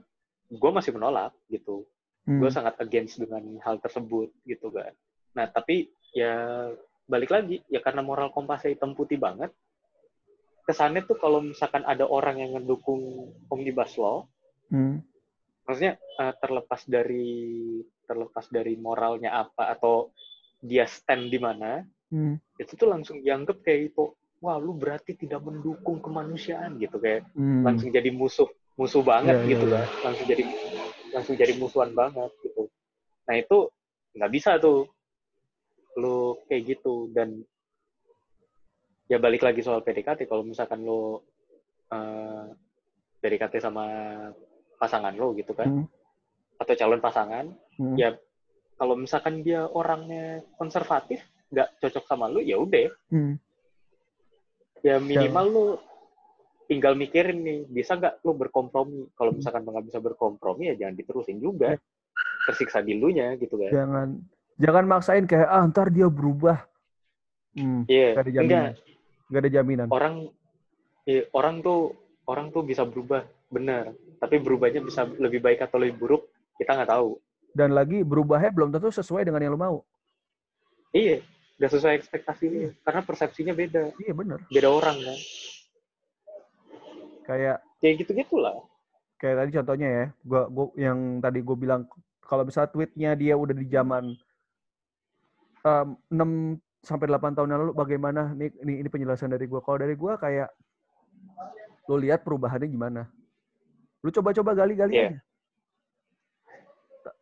[0.51, 1.87] gue masih menolak gitu.
[2.27, 2.42] Hmm.
[2.42, 4.92] Gue sangat against dengan hal tersebut gitu kan.
[5.38, 6.68] Nah tapi ya
[7.07, 9.55] balik lagi ya karena moral kompasnya hitam putih banget.
[10.66, 14.29] Kesannya tuh kalau misalkan ada orang yang ngedukung omnibus law,
[14.70, 15.03] Hmm.
[15.70, 17.30] Maksudnya eh, terlepas dari
[18.02, 20.11] terlepas dari moralnya apa atau
[20.59, 22.42] dia stand di mana Hmm.
[22.59, 24.11] itu tuh langsung dianggap kayak itu
[24.42, 27.62] wah lu berarti tidak mendukung kemanusiaan gitu kayak Hmm.
[27.62, 29.74] langsung jadi musuh musuh banget Iya, iya, gitu iya.
[29.78, 30.42] kan langsung jadi
[31.14, 32.66] langsung jadi musuhan banget gitu
[33.30, 33.59] nah itu
[34.18, 34.90] nggak bisa tuh
[35.94, 37.46] lu kayak gitu dan
[39.06, 41.22] ya balik lagi soal PDKT kalau misalkan lu
[41.94, 42.46] eh,
[43.22, 43.87] PDKT sama
[44.81, 45.87] pasangan lo gitu kan Hmm.
[46.57, 47.45] atau calon pasangan
[47.77, 47.97] Hmm.
[47.97, 48.16] ya
[48.75, 51.21] kalau misalkan dia orangnya konservatif
[51.53, 53.37] nggak cocok sama lu ya udah Hmm.
[54.81, 55.66] ya minimal lu
[56.64, 61.37] tinggal mikirin nih bisa nggak lu berkompromi kalau misalkan nggak bisa berkompromi ya jangan diterusin
[61.37, 61.77] juga
[62.47, 64.09] tersiksa dilunya gitu kan Jangan
[64.57, 66.64] jangan maksain kayak ah ntar dia berubah.
[67.53, 67.83] Hmm.
[67.85, 68.73] iya Gak ada enggak jaminan.
[69.27, 69.88] Gak ada jaminan.
[69.90, 70.14] orang
[71.05, 71.81] iya, orang tuh
[72.25, 76.22] orang tuh bisa berubah benar tapi berubahnya bisa lebih baik atau lebih buruk
[76.61, 77.16] kita nggak tahu.
[77.56, 79.78] Dan lagi berubahnya belum tentu sesuai dengan yang lu mau.
[80.92, 81.24] iya
[81.56, 82.72] udah sesuai ekspektasinya.
[82.85, 83.96] Karena persepsinya beda.
[84.00, 84.38] Iya bener.
[84.48, 85.18] Beda orang kan?
[87.24, 88.56] Kayak kayak gitu gitulah
[89.20, 91.85] kayak tadi contohnya ya gua, gua yang tadi gue bilang
[92.24, 94.16] kalau misalnya tweetnya dia udah di zaman
[95.64, 98.33] um, 6 sampai 8 tahun yang lalu bagaimana?
[98.33, 99.61] Ini ini, ini penjelasan dari gua.
[99.61, 100.48] Kalau dari gua kayak
[101.90, 103.02] lo lihat perubahannya gimana
[104.00, 105.04] lu coba-coba gali-gali Iya.
[105.08, 105.18] aja.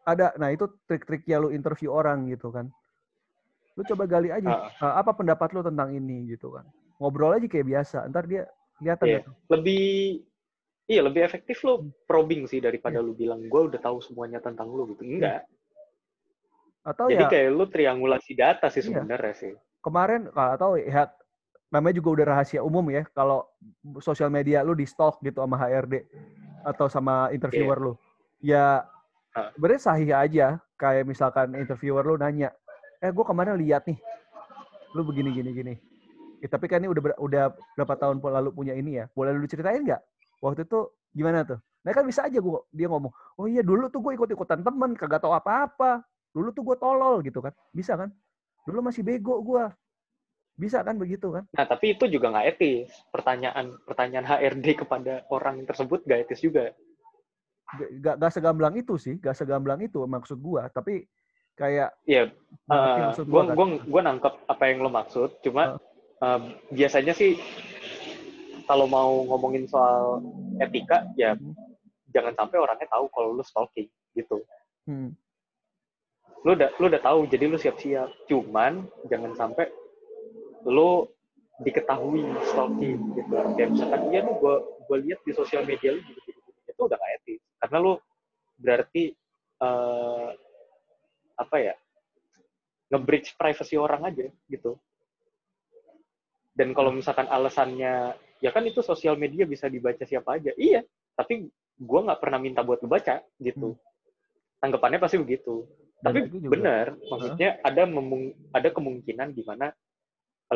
[0.09, 2.73] Ada nah itu trik-triknya lu interview orang gitu kan.
[3.77, 6.25] Lu coba gali aja uh, apa pendapat lu tentang ini?
[6.33, 6.65] gitu kan.
[6.99, 8.49] Ngobrol aja kayak biasa ntar dia
[8.81, 9.19] kelihatan Iya.
[9.23, 9.31] gitu.
[9.53, 9.87] lebih
[10.89, 13.07] iya lebih efektif lo probing sih daripada Iya.
[13.07, 15.05] lu bilang gue udah tahu semuanya tentang lu gitu.
[15.05, 15.45] Enggak.
[16.87, 18.89] Atau jadi ya kayak lu triangulasi data sih Iya.
[19.05, 19.53] sebenarnya sih.
[19.85, 21.07] Kemarin kalau atau ya
[21.69, 23.45] namanya juga udah rahasia umum ya kalau
[24.01, 26.01] sosial media lu di stalk gitu sama HRD
[26.65, 27.93] atau sama interviewer lu?
[28.39, 28.87] Ya
[29.37, 29.53] Ah.
[29.55, 30.47] sebenarnya sahih aja.
[30.79, 32.55] Kayak misalkan interviewer lu nanya
[33.03, 33.99] eh gue kemarin lihat nih?
[34.95, 35.75] Lu begini gini gini.
[36.39, 39.11] Eh, tapi kan ini udah ber- udah berapa tahun lalu punya ini ya.
[39.11, 40.03] Boleh lu ceritain nggak?
[40.39, 41.59] Waktu itu gimana tuh?
[41.83, 44.99] Nah kan bisa aja gua dia ngomong oh iya dulu tuh gue ikut ikutan temen
[44.99, 45.91] kagak tahu apa apa
[46.35, 47.55] dulu tuh gue tolol gitu kan.
[47.75, 48.11] Bisa kan?
[48.67, 49.63] Dulu masih bego gue
[50.59, 55.63] bisa kan begitu kan nah tapi itu juga nggak etis pertanyaan pertanyaan HRD kepada orang
[55.65, 56.75] tersebut nggak etis juga
[58.03, 61.07] gak, gak segamblang itu sih gak segamblang itu maksud gua tapi
[61.55, 62.31] kayak Iya,
[62.71, 63.55] maksud gua gua kan?
[63.59, 65.43] gua gua nangkep apa yang lo maksud.
[65.43, 65.75] Cuma
[66.23, 66.41] eh,
[66.71, 67.35] biasanya sih
[68.65, 70.23] kalau mau ngomongin soal
[70.63, 71.53] etika ya Hmm.
[72.15, 74.39] jangan sampai orangnya tahu kalau lu stalking gitu.
[74.87, 75.13] hmm,
[76.47, 78.31] Lu udah lu udah tahu jadi lu siap-siap.
[78.31, 79.67] Cuman jangan sampai
[80.67, 81.07] lu
[81.63, 82.23] diketahui
[82.55, 83.33] stalking gitu.
[83.59, 86.71] Kayak misalkan iya lu gua gua lihat di sosial media lu gitu, gitu, gitu.
[86.71, 87.41] itu udah gak etis.
[87.59, 87.93] Karena lu
[88.59, 89.05] berarti
[89.63, 90.29] eh,
[91.39, 91.75] apa ya?
[92.89, 94.81] nge-breach privacy orang aja gitu.
[96.57, 100.57] Dan kalau misalkan alasannya ya kan itu sosial media bisa dibaca siapa aja.
[100.57, 103.77] Iya, tapi gua nggak pernah minta buat lu baca gitu.
[104.59, 105.69] Tanggapannya pasti begitu.
[106.01, 109.69] dan Tapi benar, maksudnya ada memung ada kemungkinan di mana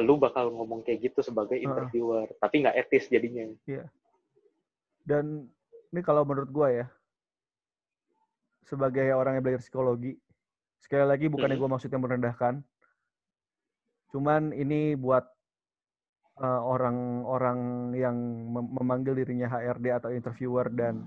[0.00, 1.68] lu bakal ngomong kayak gitu sebagai Heeh.
[1.68, 3.44] interviewer, tapi nggak etis jadinya.
[5.02, 5.50] dan
[5.90, 6.87] ini kalau menurut gua ya
[8.62, 10.14] sebagai orang yang belajar psikologi
[10.78, 11.66] sekali lagi bukannya Hmm.
[11.66, 12.62] gua maksudnya merendahkan
[14.14, 15.26] cuman ini buat
[16.38, 18.16] eh, orang-orang yang
[18.48, 21.02] mem- memanggil dirinya HRD atau interviewer dan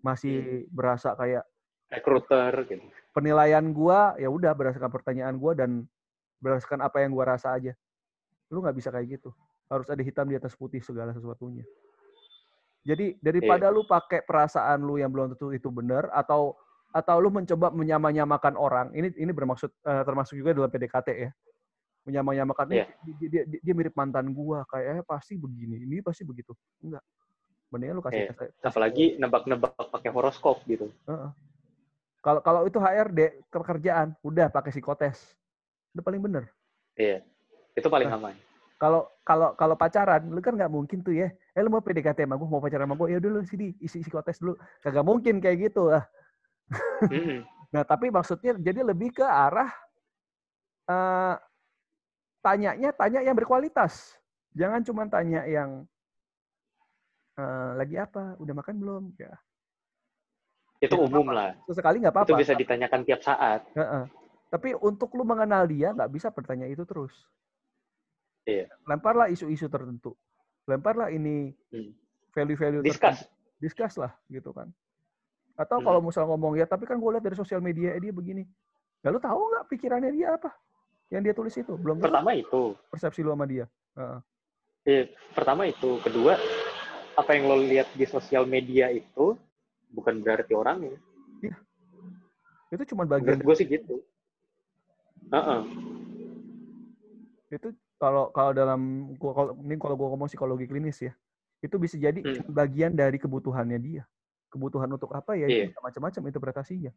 [0.00, 1.44] masih berasa kayak
[1.90, 2.86] Recruiter gitu.
[3.12, 5.84] penilaian gua ya udah berdasarkan pertanyaan gua dan
[6.40, 7.76] berdasarkan apa yang gua rasa aja.
[8.52, 9.32] Lu nggak bisa kayak gitu.
[9.66, 11.64] Harus ada hitam di atas putih segala sesuatunya.
[12.84, 16.52] Jadi daripada lu pakai perasaan lu yang belum tentu itu benar atau
[16.92, 18.86] atau lu mencoba menyamanyamakan orang.
[18.92, 21.30] Ini ini bermaksud eh, termasuk juga dalam PDKT ya.
[22.04, 22.84] Menyamanyamakan Iya.
[23.06, 26.50] "Ih, dia, dia, dia mirip mantan gua, kayaknya pasti begini, ini pasti begitu.
[26.82, 27.00] Enggak.
[27.70, 28.32] Mendingan lu kasih Iya.
[28.36, 30.92] kasih- Apalagi nebak-nebak pakai horoskop gitu.
[32.20, 35.38] kalau kalau itu HRD kerjaan udah pakai psikotes.
[35.94, 36.50] Udah paling bener.
[36.94, 37.22] Iya.
[37.72, 38.18] Itu paling Nah.
[38.20, 38.34] aman.
[38.76, 41.30] Kalau kalau kalau pacaran, lu kan nggak mungkin tuh ya.
[41.54, 44.42] Eh lu mau PDKT sama gue, mau pacaran sama gue, ya dulu sini isi psikotes
[44.42, 44.58] dulu.
[44.82, 46.04] Kagak mungkin kayak gitu lah.
[47.10, 47.40] Mm-mm.
[47.72, 49.72] Nah tapi maksudnya jadi lebih ke arah
[50.84, 51.36] eh
[52.44, 54.18] tanyanya tanya yang berkualitas.
[54.52, 55.88] Jangan cuma tanya yang
[57.38, 59.04] eh, lagi apa, udah makan belum?
[59.16, 59.32] Ya.
[60.82, 61.38] Itu Ya, umum apa-apa.
[61.38, 61.50] lah.
[61.70, 62.28] Sesekali nggak apa-apa.
[62.28, 63.62] Itu bisa ditanyakan tiap saat.
[63.72, 64.04] Heeh.
[64.52, 67.14] Tapi untuk lu mengenal dia nggak bisa bertanya itu terus.
[68.42, 68.66] Iya.
[68.86, 70.18] Lemparlah isu-isu tertentu.
[70.66, 71.94] Lemparlah ini Hmm.
[72.34, 73.22] value-value Discuss.
[73.22, 73.60] tertentu.
[73.62, 74.70] Discuss lah gitu kan.
[75.54, 75.86] Atau Hmm.
[75.86, 78.42] kalau misalnya ngomong ya, tapi kan gue lihat dari sosial media eh, dia begini.
[79.02, 80.50] Ya lu tahu nggak pikirannya dia apa?
[81.10, 82.62] Yang dia tulis itu belum tahu Pertama itu.
[82.90, 83.66] persepsi lu sama dia.
[83.94, 84.18] Heeh.
[84.82, 86.02] Iya, pertama itu.
[86.02, 86.34] Kedua,
[87.14, 89.38] apa yang lo lihat di sosial media itu
[89.92, 90.98] bukan berarti orangnya.
[92.72, 94.02] Itu cuma bagian gue sih gitu.
[95.30, 95.60] Heeh.
[97.52, 97.68] itu
[98.02, 101.14] kalau kalau dalam gua kalau ini kalau gua ngomong psikologi klinis ya.
[101.62, 102.42] Itu bisa jadi Hmm.
[102.50, 104.02] bagian dari kebutuhannya dia.
[104.50, 105.70] Kebutuhan untuk apa ya Iya.
[105.70, 106.90] itu macam-macam interpretasinya.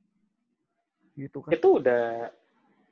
[1.14, 1.54] Gitu kan.
[1.54, 2.34] Itu udah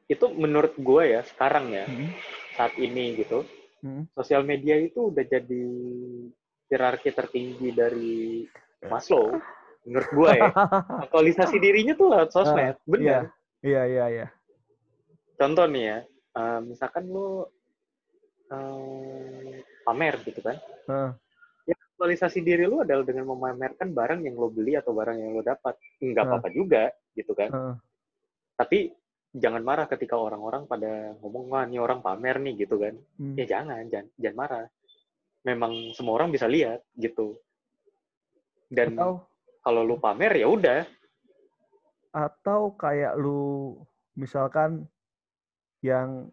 [0.05, 2.11] itu menurut gue ya sekarang ya Mm-mm.
[2.53, 3.47] saat ini gitu
[3.81, 4.03] Mm-mm.
[4.13, 5.63] sosial media itu udah jadi
[6.67, 8.43] hierarki tertinggi dari
[8.83, 9.31] Maslow
[9.87, 10.51] menurut gue ya
[11.07, 13.31] aktualisasi dirinya tuh lewat sosmed bener
[13.63, 14.27] Iya, iya, iya.
[15.39, 15.97] contoh nih ya
[16.35, 17.47] eh, misalkan lu
[19.83, 21.11] pamer gitu kan Heeh.
[21.65, 25.41] ya aktualisasi diri lu adalah dengan memamerkan barang yang lo beli atau barang yang lo
[25.41, 26.29] dapat nggak Ah.
[26.29, 27.75] apa-apa juga gitu kan Heeh.
[28.55, 28.79] tapi
[29.33, 33.33] jangan marah ketika orang-orang pada ngomong wah ini orang pamer nih gitu kan Hmm.
[33.33, 34.65] ya jangan jangan jangan marah
[35.43, 37.35] memang semua orang bisa lihat gitu
[38.69, 39.25] dan Atau
[39.59, 40.81] kalau lu pamer ya udah
[42.11, 43.73] atau kayak lu
[44.13, 44.85] misalkan
[45.81, 46.29] yang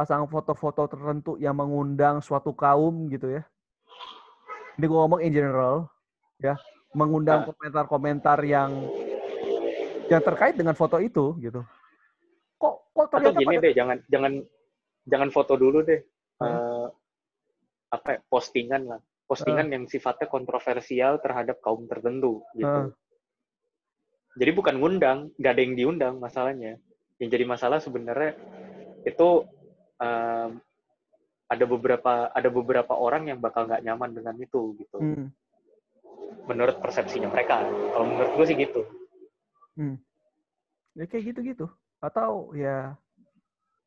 [0.00, 3.44] pasang foto-foto tertentu yang mengundang suatu kaum gitu ya.
[4.80, 5.92] Ini gue ngomong in general
[6.40, 6.56] ya,
[6.96, 7.46] mengundang Ah.
[7.52, 8.88] komentar-komentar yang
[10.08, 11.60] yang terkait dengan foto itu gitu.
[12.56, 14.32] Kok kok atau ternyata gini pada- deh jangan jangan
[15.04, 16.00] jangan foto dulu deh
[16.40, 16.48] Hmm.
[16.48, 16.86] Eh,
[17.92, 22.96] apa ya, postingan lah postingan yang sifatnya kontroversial terhadap kaum tertentu gitu Hmm.
[24.34, 26.80] jadi bukan ngundang nggak ada yang diundang masalahnya
[27.20, 28.32] yang jadi masalah sebenarnya
[29.04, 29.28] itu
[30.00, 30.50] em,
[31.50, 34.98] ada beberapa ada beberapa orang yang bakal nggak nyaman dengan itu gitu.
[34.98, 35.26] Hmm,
[36.46, 37.66] menurut persepsinya mereka.
[37.66, 38.80] Kalau menurut gue sih gitu.
[40.94, 41.66] Ya kayak gitu-gitu.
[42.00, 42.94] Atau ya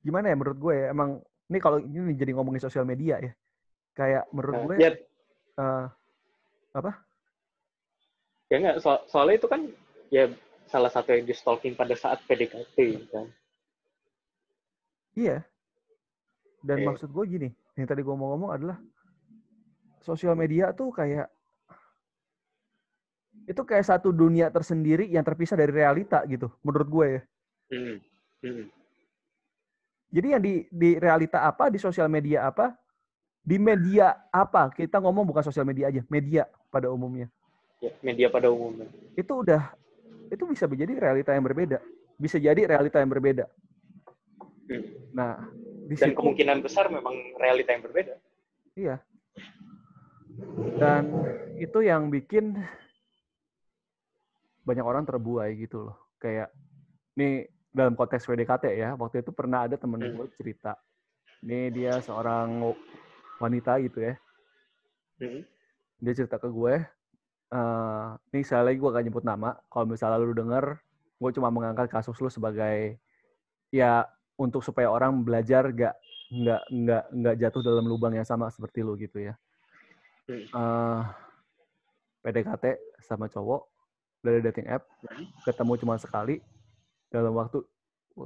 [0.04, 3.34] gimana ya menurut gue ya, emang ini kalau ini jadi ngomongin sosial media ya.
[3.94, 4.92] Kayak menurut Nah, gue ya.
[5.62, 5.86] eh,
[8.52, 9.62] ya nggak so- soalnya itu kan
[10.14, 10.30] ya
[10.70, 12.78] salah satu yang di stalking pada saat PDKT
[13.10, 13.28] kan.
[15.14, 15.46] Iya.
[16.64, 16.86] Dan Oke.
[16.96, 18.80] maksud gue gini, yang tadi gue mau ngomong adalah
[20.00, 21.28] sosial media tuh kayak
[23.44, 27.22] itu kayak satu dunia tersendiri yang terpisah dari realita gitu, menurut gue ya.
[27.76, 27.98] Hmm.
[28.44, 28.66] Hmm.
[30.14, 32.72] Jadi yang di di realita apa, di sosial media apa,
[33.44, 37.28] di media apa, kita ngomong bukan sosial media aja, media pada umumnya.
[37.84, 38.88] Ya, media pada umumnya
[39.20, 39.76] Itu udah
[40.32, 41.84] itu bisa menjadi realita yang berbeda.
[42.16, 43.46] Bisa jadi realita yang berbeda.
[44.72, 44.84] Hmm.
[45.12, 45.52] Nah,
[45.84, 48.16] di dan situ kemungkinan besar memang realita yang berbeda
[48.74, 48.98] Iya.
[50.82, 51.04] Dan
[51.62, 52.58] itu yang bikin
[54.66, 55.98] banyak orang terbuai gitu loh.
[56.18, 56.50] Kayak
[57.14, 60.16] nih dalam konteks PDKT ya, waktu itu pernah ada temen Hmm.
[60.18, 60.74] gue cerita.
[61.46, 62.74] Nih dia seorang
[63.38, 64.14] wanita gitu ya.
[65.22, 65.46] Hmm.
[66.02, 66.76] Dia cerita ke gue,
[67.54, 69.54] eh nih sekali lagi gue gak nyebut nama.
[69.70, 70.82] Kalau misalnya lu denger,
[71.22, 72.98] gue cuma mengangkat kasus lu sebagai
[73.70, 74.08] ya
[74.44, 75.96] untuk supaya orang belajar gak
[76.34, 79.34] nggak nggak nggak jatuh dalam lubang yang sama seperti lu gitu ya.
[80.28, 80.44] Hmm.
[80.44, 81.02] eh
[82.24, 82.66] PDKT
[83.04, 83.68] sama cowok
[84.24, 85.28] dari dating app, Hmm.
[85.44, 86.40] ketemu cuma sekali
[87.12, 87.60] dalam waktu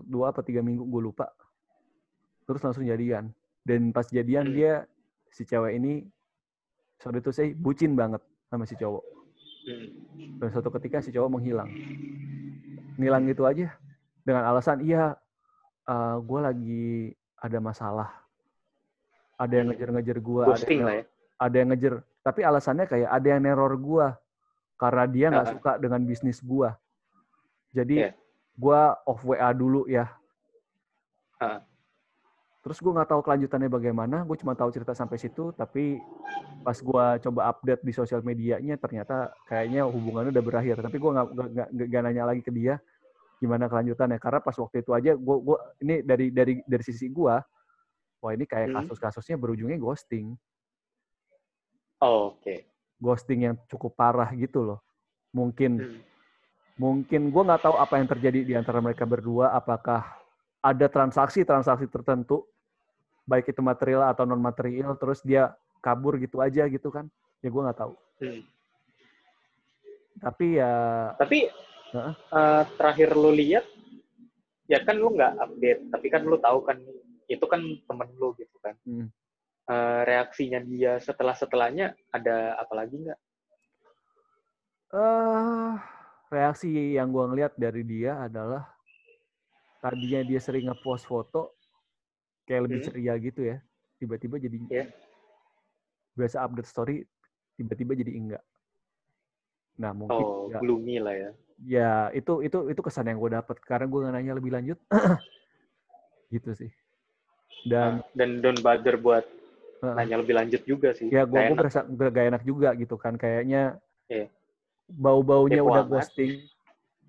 [0.06, 1.26] dua apa tiga minggu gue lupa,
[2.46, 3.34] terus langsung jadian.
[3.66, 4.56] Dan pas jadian Hmm.
[4.56, 4.74] dia
[5.34, 6.06] si cewek ini
[7.02, 9.04] sorry to say bucin banget sama si cowok.
[10.38, 11.68] Dan suatu ketika si cowok menghilang,
[12.96, 13.74] ngilang gitu aja
[14.24, 15.18] dengan alasan iya
[16.20, 16.88] gue lagi
[17.38, 18.10] ada masalah,
[19.36, 19.74] ada yang Hmm.
[19.74, 21.06] ngejar-ngejar gue, ada yang lah ya?
[21.38, 24.20] ada yang ngejer tapi alasannya kayak ada yang neror gua
[24.76, 26.76] karena dia nggak suka dengan bisnis gua.
[27.72, 28.12] Jadi Iya.
[28.52, 30.12] gua off WA dulu ya.
[31.40, 31.64] Ah.
[32.58, 36.04] terus gua nggak tahu kelanjutannya bagaimana gue cuma tahu cerita sampai situ tapi
[36.68, 40.76] pas gua coba update di sosial medianya ternyata kayaknya hubungannya udah berakhir.
[40.84, 42.76] Tapi nggak- nggak nggak nanya lagi ke dia
[43.38, 47.42] gimana kelanjutannya karena pas waktu itu aja gua gua ini dari dari dari sisi gua
[48.18, 48.78] wah ini kayak Hmm.
[48.82, 50.34] kasus-kasusnya berujungnya ghosting
[51.98, 52.66] Oh, oke
[52.98, 54.80] ghosting yang cukup parah gitu loh.
[55.34, 56.02] Mungkin Hmm.
[56.78, 59.54] mungkin gue nggak tahu apa yang terjadi di antara mereka berdua.
[59.54, 60.06] Apakah
[60.62, 62.46] ada transaksi-transaksi tertentu,
[63.26, 67.10] baik itu material atau non material, terus dia kabur gitu aja gitu kan?
[67.42, 67.94] Ya gue nggak tahu.
[68.22, 68.42] Hmm.
[70.18, 70.74] Tapi ya
[71.22, 71.50] tapi
[71.96, 73.64] Eh, terakhir lu lihat
[74.68, 76.76] ya kan lu nggak update tapi kan lu tahu kan
[77.32, 79.08] itu kan temen lu gitu kan hmm,
[79.68, 83.20] Eh, reaksinya dia setelah setelahnya ada apa lagi nggak
[84.96, 85.72] eh
[86.32, 88.64] reaksi yang gue ngeliat dari dia adalah
[89.84, 91.56] tadinya dia sering ngepost foto
[92.48, 92.88] kayak lebih Hmm.
[92.88, 93.58] ceria gitu ya.
[94.00, 94.86] Tiba-tiba jadi Iya.
[96.16, 96.98] biasa update story,
[97.60, 98.44] tiba-tiba jadi enggak.
[99.84, 101.32] Nah mungkin oh gloomy lah ya
[101.66, 104.78] ya itu itu itu kesan yang gue dapet karena gue nanya lebih lanjut,
[106.34, 106.72] gitu sih.
[107.66, 109.26] Dan Nah, dan don't bother buat
[109.82, 109.94] Heeh.
[109.94, 113.78] nanya lebih lanjut juga sih ya gue gue berasa gak, enak juga gitu kan kayaknya
[114.10, 114.26] Iya.
[114.90, 115.92] bau-baunya Kepo udah amat.
[115.94, 116.32] ghosting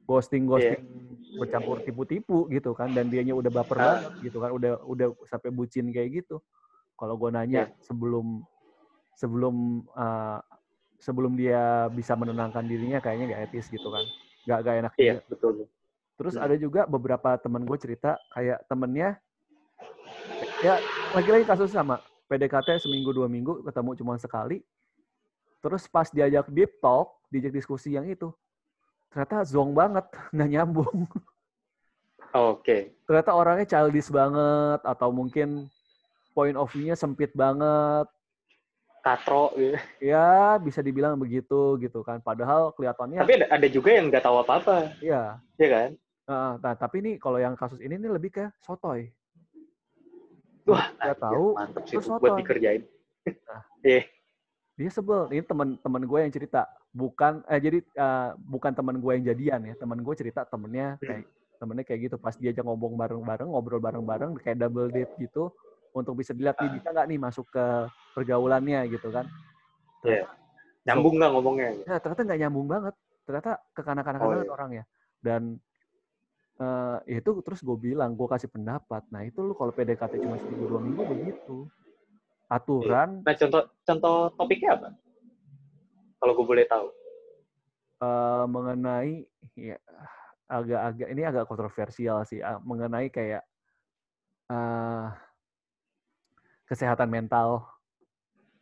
[0.05, 0.51] ghosting Iya.
[0.53, 0.82] ghosting
[1.38, 3.84] bercampur tipu-tipu gitu kan dan dianya udah baper Ah.
[3.96, 6.42] banget gitu kan udah udah sampai bucin kayak gitu
[6.99, 7.80] kalau gue nanya Iya.
[7.80, 8.44] sebelum
[9.16, 10.42] sebelum uh,
[11.01, 14.05] sebelum dia bisa menenangkan dirinya kayaknya gak etis gitu kan
[14.49, 15.28] gak gak enak iya juga.
[15.28, 15.53] betul.
[16.18, 16.44] Terus Hmm.
[16.49, 19.20] ada juga beberapa teman gue cerita kayak temennya
[20.64, 20.80] ya
[21.12, 22.01] lagi-lagi kasus sama.
[22.28, 24.64] PDKT seminggu dua minggu ketemu cuma sekali.
[25.61, 28.32] Terus pas diajak deep talk diajak diskusi yang itu
[29.12, 31.05] ternyata zong banget nggak nyambung.
[32.32, 32.92] Oke.
[33.09, 35.64] ternyata orangnya childish banget atau mungkin
[36.36, 38.05] point of view-nya sempit banget
[38.99, 39.76] Katro gitu.
[40.01, 44.36] ya bisa dibilang begitu gitu kan padahal kelihatannya Tapi ada, ada juga yang nggak tahu
[44.42, 45.88] apa-apa, ya ya kan?
[46.28, 49.09] Nah, nah, tapi nih kalau yang kasus ini nih lebih ke sotoy.
[50.68, 52.40] Wah, Nggak anjir, tahu, mantep sih terus tuh buat sotoy.
[52.44, 52.82] dikerjain.
[53.49, 53.62] Nah.
[53.80, 54.03] Iya.
[54.76, 55.26] Dia sebel.
[55.32, 59.74] Ini teman-teman gue yang cerita, bukan eh jadi eh, bukan teman gue yang jadian ya.
[59.74, 61.07] Teman gue cerita temennya Hmm.
[61.09, 61.22] kayak
[61.59, 62.16] temennya kayak gitu.
[62.20, 65.51] Pas diajak ngomong bareng-bareng, ngobrol bareng-bareng, kayak double date gitu,
[66.01, 66.74] untuk bisa dilihat nih Ah.
[66.74, 67.64] bisa nggak nih masuk ke
[68.14, 69.26] pergaulannya gitu kan.
[70.03, 70.24] Iya.
[70.86, 71.68] Nyambung nggak ngomongnya?
[71.84, 72.94] Ya, ternyata nggak nyambung banget.
[73.28, 74.55] Ternyata kekanak-kanakan Oh, banget iya.
[74.55, 74.84] orangnya.
[75.18, 75.42] Dan
[76.59, 79.07] eh itu terus gue bilang, gue kasih pendapat.
[79.14, 81.68] Nah itu lu kalau PDKT cuma seminggu dua minggu begitu.
[82.49, 84.88] Aturan Nah, contoh contoh topiknya apa?
[86.18, 86.88] Kalau gue boleh tahu.
[87.99, 89.74] eh, mengenai ya
[90.46, 93.42] agak-agak ini agak kontroversial sih ah, mengenai kayak
[94.49, 95.07] eh
[96.69, 97.64] kesehatan mental.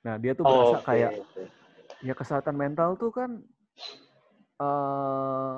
[0.06, 1.10] Nah dia tuh Oh, berasa oke, kayak
[2.00, 3.30] ya kesehatan mental tuh kan
[4.56, 5.56] eh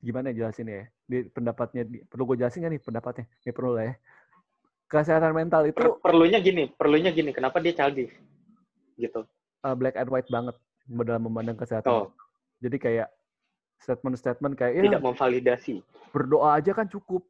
[0.00, 3.76] gimana ya jelasin ya di pendapatnya di- perlu gue jelasin nggak nih pendapatnya ya perlu
[3.76, 3.94] lah ya
[4.90, 7.30] kesehatan mental itu Per- perlunya gini, perlunya gini.
[7.30, 8.10] Kenapa dia childish?
[8.98, 9.22] Gitu.
[9.60, 10.56] eh, black and white banget
[10.90, 12.06] dalam memandang kesehatan Oh,
[12.58, 13.08] jadi kayak
[13.80, 15.80] statement-statement kayak ya tidak memvalidasi.
[16.10, 17.22] berdoa aja kan cukup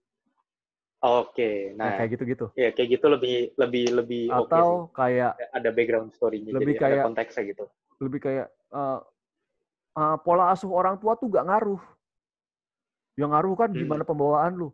[1.01, 4.53] Oke, nah, nah, kayak gitu-gitu ya kayak gitu lebih lebih lebih oke sih.
[4.53, 7.64] atau kayak Ada background story-nya, Lebih jadi ada kayak- konteksnya gitu.
[8.05, 8.98] lebih kayak eh,
[9.96, 11.80] eh, pola asuh orang tua tuh gak ngaruh
[13.16, 13.80] yang ngaruh kan Hmm.
[13.80, 14.68] gimana pembawaan lu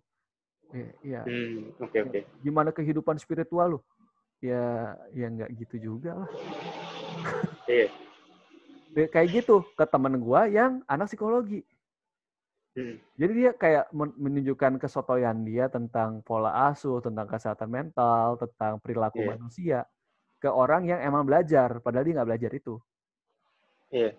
[0.74, 2.20] ya, ya Hmm, oke oke.
[2.42, 3.80] gimana kehidupan spiritual lu
[4.38, 6.30] ya ya nggak gitu juga lah
[7.66, 7.86] Iya.
[8.94, 11.62] Ya, kayak gitu ke temen gua yang anak psikologi
[12.76, 13.00] Hmm.
[13.16, 19.24] jadi dia kayak men- menunjukkan kesotoyan dia tentang pola asuh tentang kesehatan mental tentang perilaku
[19.24, 19.28] Iya.
[19.32, 19.78] manusia
[20.36, 22.76] ke orang yang emang belajar padahal dia nggak belajar itu
[23.88, 24.12] Iya.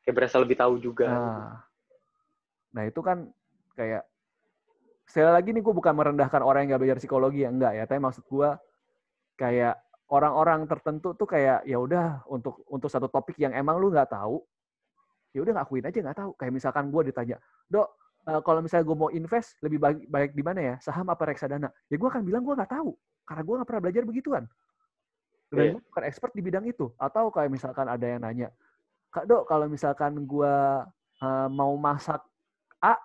[0.00, 1.08] Kayak berasa lebih tahu juga.
[1.08, 1.60] Nah,
[2.72, 3.28] nah itu kan
[3.74, 4.04] kayak
[5.08, 7.98] sekali lagi nih gue bukan merendahkan orang yang nggak belajar psikologi ya enggak ya, tapi
[7.98, 8.50] maksud gue
[9.34, 9.74] kayak
[10.12, 14.44] orang-orang tertentu tuh kayak ya udah untuk untuk satu topik yang emang lu nggak tahu,
[15.30, 16.30] ya udah ngakuin aja nggak tahu.
[16.38, 17.36] Kayak misalkan gue ditanya,
[17.70, 17.88] dok
[18.28, 21.68] eh, kalau misalnya gue mau invest lebih baik, baik di mana ya, saham apa reksadana?
[21.88, 22.92] Ya gue akan bilang gue nggak tahu
[23.24, 24.44] karena gue nggak pernah belajar begituan.
[25.50, 25.72] Dan Iya.
[25.74, 26.86] gue bukan expert di bidang itu.
[26.94, 28.54] Atau kayak misalkan ada yang nanya,
[29.10, 30.54] Kak Dok, kalau misalkan gue
[31.20, 32.22] eh, mau masak
[32.80, 32.96] A,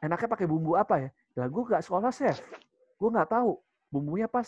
[0.00, 1.10] enaknya pakai bumbu apa ya?
[1.36, 2.38] Lah gue nggak sekolah chef,
[2.98, 3.58] gue nggak tahu
[3.92, 4.46] bumbunya pas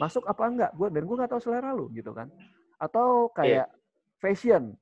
[0.00, 0.70] masuk apa enggak.
[0.76, 2.28] Gue dan gue nggak tahu selera lu gitu kan.
[2.80, 3.66] Atau kayak
[4.22, 4.76] fashion,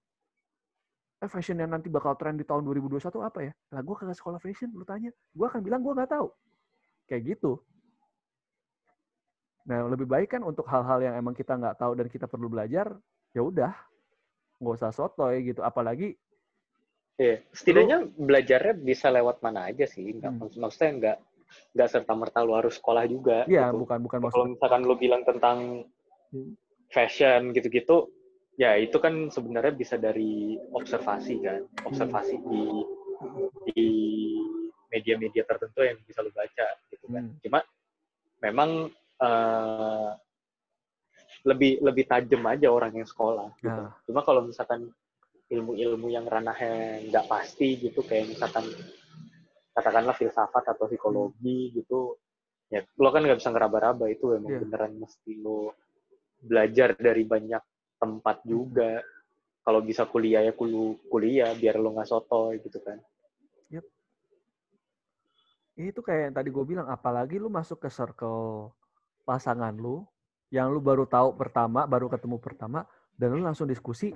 [1.20, 3.52] eh fashion yang nanti bakal tren di tahun 2021 apa ya?
[3.70, 6.32] Lah gue kagak sekolah fashion, lu tanya, gue akan bilang gue nggak tahu.
[7.04, 7.60] Kayak gitu.
[9.68, 12.96] Nah lebih baik kan untuk hal-hal yang emang kita nggak tahu dan kita perlu belajar,
[13.36, 13.72] ya udah
[14.56, 15.60] nggak usah sotoy gitu.
[15.60, 16.16] Apalagi
[17.20, 17.44] Iya.
[17.52, 20.08] Setidaknya belajarnya bisa lewat mana aja sih.
[20.08, 20.40] Nggak, Hmm.
[20.40, 21.16] maksud- Maksudnya nggak
[21.76, 23.44] nggak serta merta lu harus sekolah juga.
[23.44, 23.84] ya gitu.
[23.84, 25.84] bukan bukan Kalau misalkan lu bilang tentang
[26.32, 26.56] Hmm.
[26.88, 28.08] fashion gitu-gitu,
[28.60, 32.62] ya itu kan sebenarnya bisa dari observasi kan, observasi di
[33.72, 33.88] di
[34.92, 37.24] media-media tertentu yang bisa lu baca gitu kan.
[37.24, 37.40] Hmm.
[37.40, 37.58] Cuma
[38.44, 38.70] memang
[39.16, 40.10] eh,
[41.48, 43.48] lebih lebih tajam aja orang yang sekolah.
[43.64, 43.72] Gitu.
[43.72, 43.96] Nah.
[44.04, 44.92] Cuma kalau misalkan
[45.48, 48.68] ilmu-ilmu yang ranahnya nggak pasti gitu, kayak misalkan
[49.72, 52.12] katakanlah filsafat atau psikologi gitu,
[52.68, 54.60] ya lo kan nggak bisa ngeraba-raba itu emang Iya.
[54.68, 55.74] beneran mesti lo
[56.44, 57.62] belajar dari banyak
[58.00, 59.04] tempat juga.
[59.60, 62.96] Kalau bisa kuliah ya kulu kuliah biar lo nggak sotoy gitu kan.
[65.80, 68.68] itu kayak yang tadi gue bilang apalagi lu masuk ke circle
[69.24, 70.04] pasangan lu
[70.52, 72.84] yang lu baru tahu pertama baru ketemu pertama
[73.16, 74.12] dan lu langsung diskusi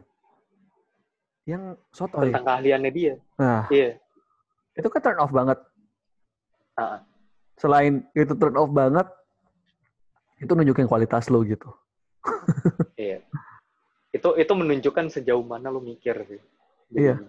[1.49, 3.15] yang sotoy Tentang keahliannya dia.
[3.41, 3.97] nah Iya.
[4.77, 5.57] itu kan turn off banget
[6.77, 7.01] Ah, ah.
[7.57, 9.09] selain itu turn off banget
[10.45, 11.73] itu nunjukin kualitas lu gitu
[13.01, 13.25] Iya.
[14.15, 16.39] Itu itu menunjukkan sejauh mana lo mikir sih.
[16.95, 17.19] Iya.
[17.19, 17.29] Jadinya.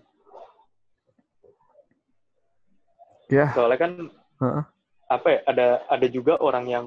[3.26, 3.92] ya Soalnya kan
[4.38, 4.64] Heeh.
[5.10, 5.40] apa ya?
[5.50, 6.86] Ada ada juga orang yang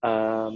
[0.00, 0.52] em,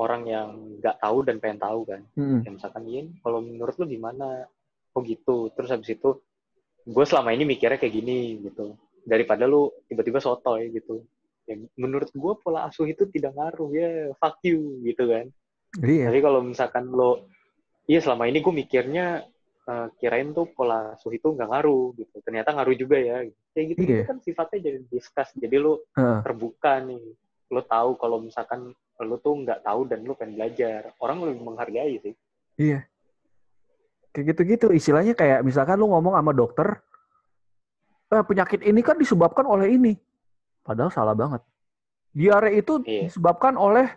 [0.00, 0.48] orang yang
[0.80, 2.00] nggak tahu dan pengen tahu kan.
[2.16, 2.40] Mm-mm.
[2.48, 4.48] Ya, misalkan Yin, kalau menurut lu gimana?
[4.96, 5.52] Oh gitu.
[5.52, 6.16] Terus habis itu
[6.82, 8.72] gue selama ini mikirnya kayak gini gitu.
[9.04, 11.04] Daripada lu tiba-tiba sotoy gitu.
[11.44, 15.28] Ya, menurut gue pola asuh itu tidak ngaruh ya fuck you gitu kan.
[15.80, 17.24] Iya Tapi kalau misalkan lo,
[17.86, 19.24] iya selama ini gue mikirnya
[19.62, 22.16] eh, kirain tuh pola asuh itu nggak ngaruh gitu.
[22.20, 23.24] Ternyata ngaruh juga ya.
[23.52, 24.04] kayak gitu, Iya.
[24.08, 26.24] kan sifatnya jadi discuss jadi lu Heeh.
[26.24, 27.04] terbuka nih
[27.52, 32.00] lu tahu kalau misalkan lu tuh nggak tahu dan lu pengen belajar orang lebih menghargai
[32.00, 32.14] sih
[32.56, 32.88] Iya.
[34.08, 34.66] Kayak gitu-gitu.
[34.72, 36.80] Istilahnya kayak misalkan lu ngomong sama dokter,
[38.08, 39.96] eh, penyakit ini kan disebabkan oleh ini.
[40.60, 41.44] Padahal salah banget.
[42.12, 43.08] Diare itu Iya.
[43.08, 43.88] disebabkan oleh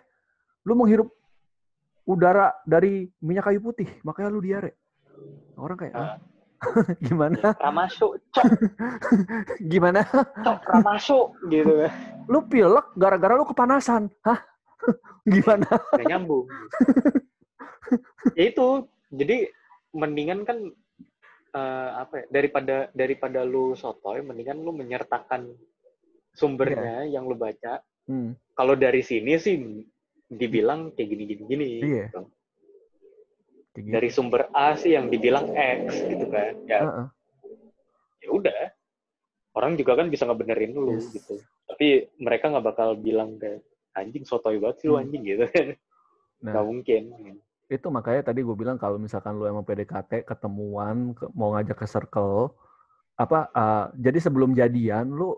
[0.64, 1.08] lu menghirup
[2.06, 3.90] udara dari minyak kayu putih.
[4.00, 4.70] Makanya lu diare.
[5.58, 6.00] Orang kayak, Ah.
[6.00, 6.18] "Hah?
[7.04, 7.52] gimana?
[7.60, 8.44] ramasuk cok
[9.72, 10.00] Gimana?
[10.40, 11.84] cok ramasuk gitu
[12.32, 14.08] Lu pilek gara-gara lu kepanasan.
[14.24, 14.40] Hah?
[15.26, 15.66] gimana?
[15.66, 16.46] nggak nyambung
[18.38, 18.66] ya itu
[19.10, 19.50] jadi
[19.90, 20.58] mendingan kan
[21.52, 25.50] eh, apa ya daripada daripada lu sotoy mendingan lu menyertakan
[26.30, 28.38] sumbernya yang lu baca Hmm.
[28.54, 29.58] kalau dari sini sih
[30.28, 32.06] dibilang kayak gini gini gini Iya.
[32.06, 32.20] gitu.
[33.76, 33.92] Gitu.
[33.92, 37.06] dari sumber A sih yang dibilang X gitu kan ya Heeh.
[38.22, 38.62] ya udah
[39.52, 41.12] orang juga kan bisa ngebenerin lu Yes.
[41.12, 43.60] gitu tapi mereka nggak bakal bilang kayak
[43.92, 45.04] anjing sotoy banget sih lu Hmm.
[45.04, 45.44] anjing gitu
[46.36, 46.52] Nah.
[46.52, 47.02] nggak mungkin
[47.66, 51.86] itu makanya tadi gue bilang kalau misalkan lu emang PDKT ketemuan ke- mau ngajak ke
[51.86, 52.52] circle
[53.14, 55.36] apa uh, jadi sebelum jadian lu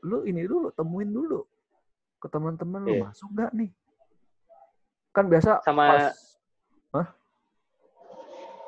[0.00, 1.44] lu ini dulu temuin dulu
[2.16, 3.02] ke teman-teman lu Iya.
[3.06, 3.70] masuk nggak nih
[5.10, 6.04] kan biasa Sama- pas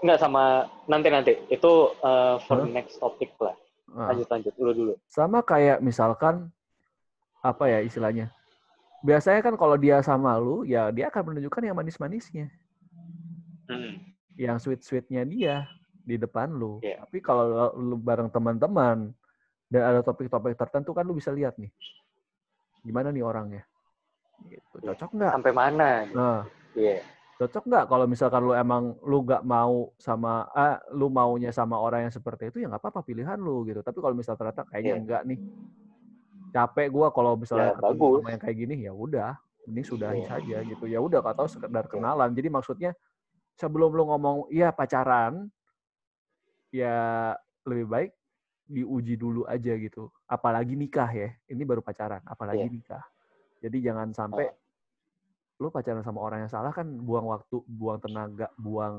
[0.02, 1.72] nggak sama nanti nanti itu
[2.02, 2.66] uh, for Hah?
[2.66, 3.54] next topic lah
[3.94, 6.50] uh, lanjut lanjut dulu dulu sama kayak misalkan
[7.38, 8.34] apa ya istilahnya
[9.06, 12.50] biasanya kan kalau dia sama lu ya dia akan menunjukkan yang manis-manisnya
[13.62, 13.94] Hmm.
[14.36, 15.64] yang sweet-sweetnya dia
[16.02, 16.82] di depan lu.
[16.82, 17.06] Iya.
[17.06, 19.14] Tapi kalau lu bareng teman-teman
[19.70, 21.70] dan ada topik-topik tertentu kan lu bisa lihat nih.
[22.82, 23.62] Gimana nih orangnya?
[24.48, 24.76] Gitu.
[24.82, 25.32] Cocok nggak?
[25.32, 26.40] sampai mana Nah,
[26.74, 26.98] Iya.
[27.38, 32.06] cocok nggak kalau misalkan lu emang lu nggak mau sama ah, lu maunya sama orang
[32.06, 33.82] yang seperti itu ya nggak apa-apa pilihan lu gitu.
[33.82, 35.00] Tapi kalau misal ternyata kayaknya Iya.
[35.02, 35.40] enggak nih.
[36.52, 39.32] Capek gua kalau misalnya Ya, ketemu sama yang kayak gini ya udah,
[39.64, 40.28] ini sudahi Iya.
[40.28, 40.84] saja gitu.
[40.84, 42.30] Ya udah atau sekedar kenalan.
[42.36, 42.92] Jadi maksudnya
[43.56, 45.48] sebelum lu ngomong iya pacaran
[46.72, 47.32] ya
[47.64, 48.10] lebih baik
[48.68, 50.08] diuji dulu aja gitu.
[50.24, 51.28] Apalagi nikah ya.
[51.48, 52.72] Ini baru pacaran, apalagi Iya.
[52.72, 53.04] nikah.
[53.62, 54.50] Jadi jangan sampai
[55.62, 58.96] lu pacaran sama orang yang salah kan buang waktu, buang tenaga, buang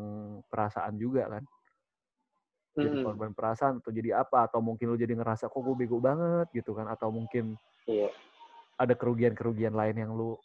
[0.48, 1.44] perasaan juga kan.
[2.74, 3.04] Jadi Mm-mm.
[3.06, 6.72] korban perasaan atau jadi apa atau mungkin lu jadi ngerasa kok gue bego banget gitu
[6.74, 7.54] kan atau mungkin
[7.86, 8.10] Iya.
[8.80, 10.40] ada kerugian-kerugian lain yang lu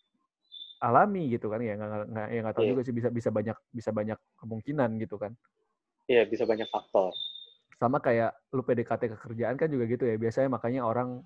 [0.83, 2.71] alami gitu kan ya nggak nggak ya nggak tahu Iya.
[2.75, 5.33] juga sih bisa bisa banyak bisa banyak kemungkinan gitu kan
[6.05, 7.15] Iya, bisa banyak faktor.
[7.79, 11.23] sama kayak lu PDKT ke kerjaan kan juga gitu ya biasanya makanya orang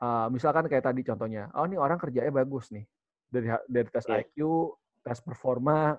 [0.00, 2.84] uh, misalkan kayak tadi contohnya oh ini orang kerjanya bagus nih.
[3.26, 4.22] Dari dari tes Iya.
[4.22, 4.38] IQ
[5.02, 5.98] tes performa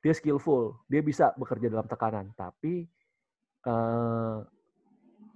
[0.00, 0.76] dia skillful.
[0.86, 2.30] Dia bisa bekerja dalam tekanan.
[2.36, 2.86] Tapi
[3.66, 4.44] uh,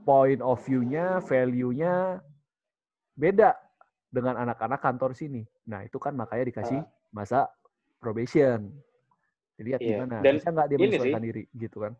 [0.07, 2.23] point of view-nya value-nya
[3.19, 3.53] beda
[4.11, 5.43] dengan anak-anak kantor sini.
[5.67, 7.51] Nah itu kan makanya dikasih masa
[7.99, 8.71] probation.
[9.59, 9.89] Dilihat Iya.
[10.01, 10.17] gimana?
[10.25, 11.45] Dan bisa nggak dia menyesuaikan diri?
[11.53, 11.93] Gitu kan.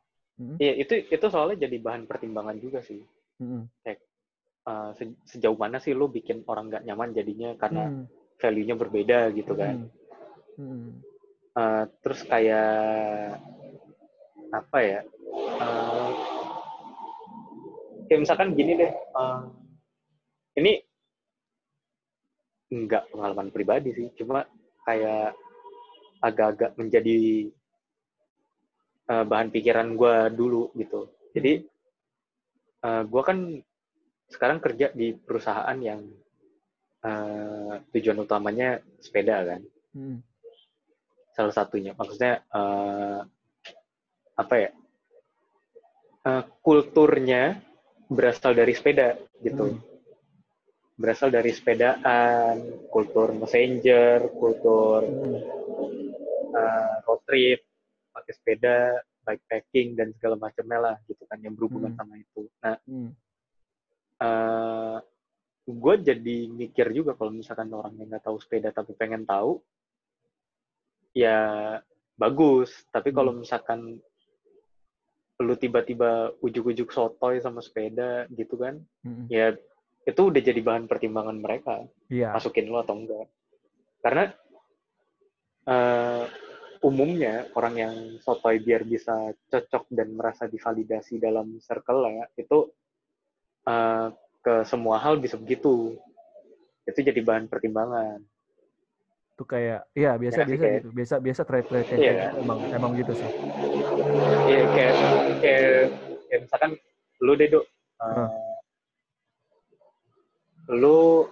[0.57, 3.05] Iya, itu itu soalnya jadi bahan pertimbangan juga sih.
[3.45, 3.69] Mm-mm.
[4.61, 8.05] Uh, se- sejauh mana sih lu bikin orang nggak nyaman jadinya karena Hmm.
[8.37, 9.89] value-nya berbeda gitu kan.
[10.57, 10.61] Hmm.
[10.61, 10.91] Hmm.
[11.57, 13.41] Uh, terus kayak
[14.53, 15.01] apa ya?
[15.65, 16.09] Uh,
[18.05, 18.93] kayak misalkan gini deh.
[19.17, 19.49] uh,
[20.61, 20.85] ini
[22.71, 24.45] nggak pengalaman pribadi sih, cuma
[24.85, 25.35] kayak
[26.21, 27.49] agak-agak menjadi
[29.09, 31.09] uh, bahan pikiran gue dulu gitu.
[31.33, 31.65] Jadi
[32.85, 33.39] uh, gue kan
[34.31, 36.01] sekarang kerja di perusahaan yang
[37.05, 40.23] uh, tujuan utamanya sepeda kan Hmm.
[41.35, 43.21] salah satunya maksudnya eh,
[44.39, 44.71] apa ya
[46.21, 47.57] Eh, kulturnya
[48.13, 49.81] berasal dari sepeda gitu Hmm.
[51.01, 52.61] berasal dari sepedaan
[52.93, 55.41] kultur messenger kultur Hmm.
[56.53, 57.65] eh, road trip
[58.13, 62.05] pakai sepeda bikepacking dan segala macamnya lah gitu kan yang berhubungan Hmm.
[62.05, 63.17] sama itu nah Hmm.
[65.71, 69.63] Gue jadi mikir juga kalau misalkan orang yang nggak tahu sepeda tapi pengen tahu
[71.13, 71.79] ya
[72.15, 73.97] bagus tapi kalau misalkan
[75.41, 79.25] lu tiba-tiba ujuk-ujuk sotoy sama sepeda gitu kan Hmm.
[79.33, 79.57] ya
[80.05, 82.37] itu udah jadi bahan pertimbangan mereka Iya.
[82.37, 83.27] masukin lu atau enggak
[84.05, 84.25] karena
[85.65, 86.25] eh,
[86.81, 92.69] umumnya orang yang sotoy biar bisa cocok dan merasa divalidasi dalam circle ya itu
[93.63, 94.07] eh,
[94.41, 95.97] ke semua hal bisa begitu
[96.85, 98.25] itu jadi bahan pertimbangan
[99.35, 100.89] Itu kayak iya biasa Ya, biasa kayak- gitu.
[100.93, 102.29] Biasa biasa trade-trade kayak Iya.
[102.37, 103.31] emang emang gitu sih.
[104.47, 104.95] Iya kayak
[105.41, 105.71] kayak
[106.29, 106.71] kayak misalkan
[107.21, 107.65] lu deh dok
[108.01, 108.29] Hmm.
[110.71, 111.25] lu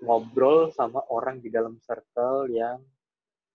[0.00, 2.84] ngobrol sama orang di dalam circle yang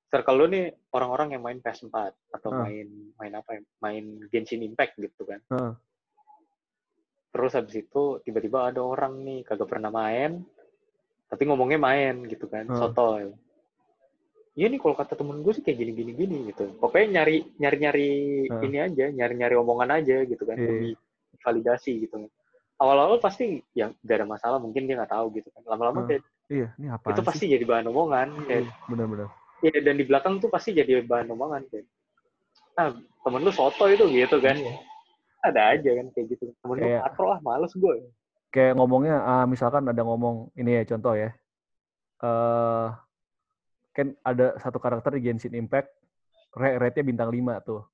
[0.09, 1.93] circle lu nih orang-orang yang main PS4
[2.34, 2.65] atau Ah.
[2.65, 3.61] main main apa ya?
[3.80, 5.38] Main Genshin Impact gitu kan.
[5.47, 5.73] Heeh.
[7.30, 10.41] Terus habis itu tiba-tiba ada orang nih kagak pernah main,
[11.30, 12.77] tapi ngomongnya main gitu kan, Hmm.
[12.77, 13.30] sotoy.
[14.57, 16.73] Iya nih kalau kata temen gue sih kayak gini-gini gini gitu.
[16.82, 18.09] Pokoknya nyari nyari nyari
[18.49, 18.65] Hmm.
[18.65, 20.67] ini aja, nyari nyari omongan aja gitu kan, Iya.
[20.67, 20.91] lebih
[21.45, 22.27] validasi gitu.
[22.80, 25.63] Awal-awal pasti ya gak ada masalah, mungkin dia nggak tahu gitu kan.
[25.69, 26.09] Lama-lama Hmm.
[26.09, 28.27] kayak Iya, ini apa itu pasti jadi bahan omongan.
[28.49, 29.27] Kayak, Iya, benar-benar.
[29.61, 31.86] ya, dan di belakang tuh pasti jadi bahan omongan kayak.
[32.73, 34.57] Ah, temen lu soto itu gitu kan.
[34.57, 34.73] Iya.
[35.40, 36.52] Ada aja kan kayak gitu.
[36.60, 37.96] Temen Kayak- katro ah, males gue.
[38.50, 41.32] Kayak ngomongnya, ah, misalkan ada ngomong ini ya contoh ya.
[42.20, 42.88] eh
[43.96, 45.88] kan ada satu karakter di Genshin Impact,
[46.52, 47.88] ra- rate-nya bintang 5 tuh.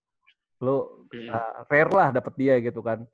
[0.57, 1.29] Lu Hmm.
[1.29, 3.05] ah, rare lah dapet dia gitu kan.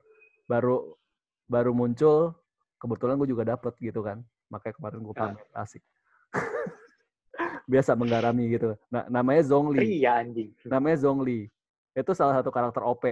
[0.48, 0.96] Baru
[1.44, 2.32] baru muncul,
[2.80, 4.24] kebetulan gue juga dapet gitu kan.
[4.48, 5.20] Makanya kemarin gue Ah.
[5.28, 5.84] pamer asik.
[7.68, 8.72] Biasa menggarami gitu.
[8.88, 9.78] Nah, namanya Zhongli.
[10.00, 10.48] Pria anjing.
[10.64, 11.52] namanya Zhongli.
[11.92, 13.04] Itu salah satu karakter OP.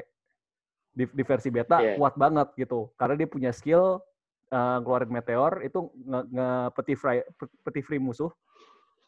[0.91, 1.95] Di, di versi beta Iya.
[1.95, 2.91] kuat banget gitu.
[2.99, 4.03] Karena dia punya skill
[4.51, 8.31] eh, ngeluarin meteor itu nge, nge peti fry pe- peti free musuh.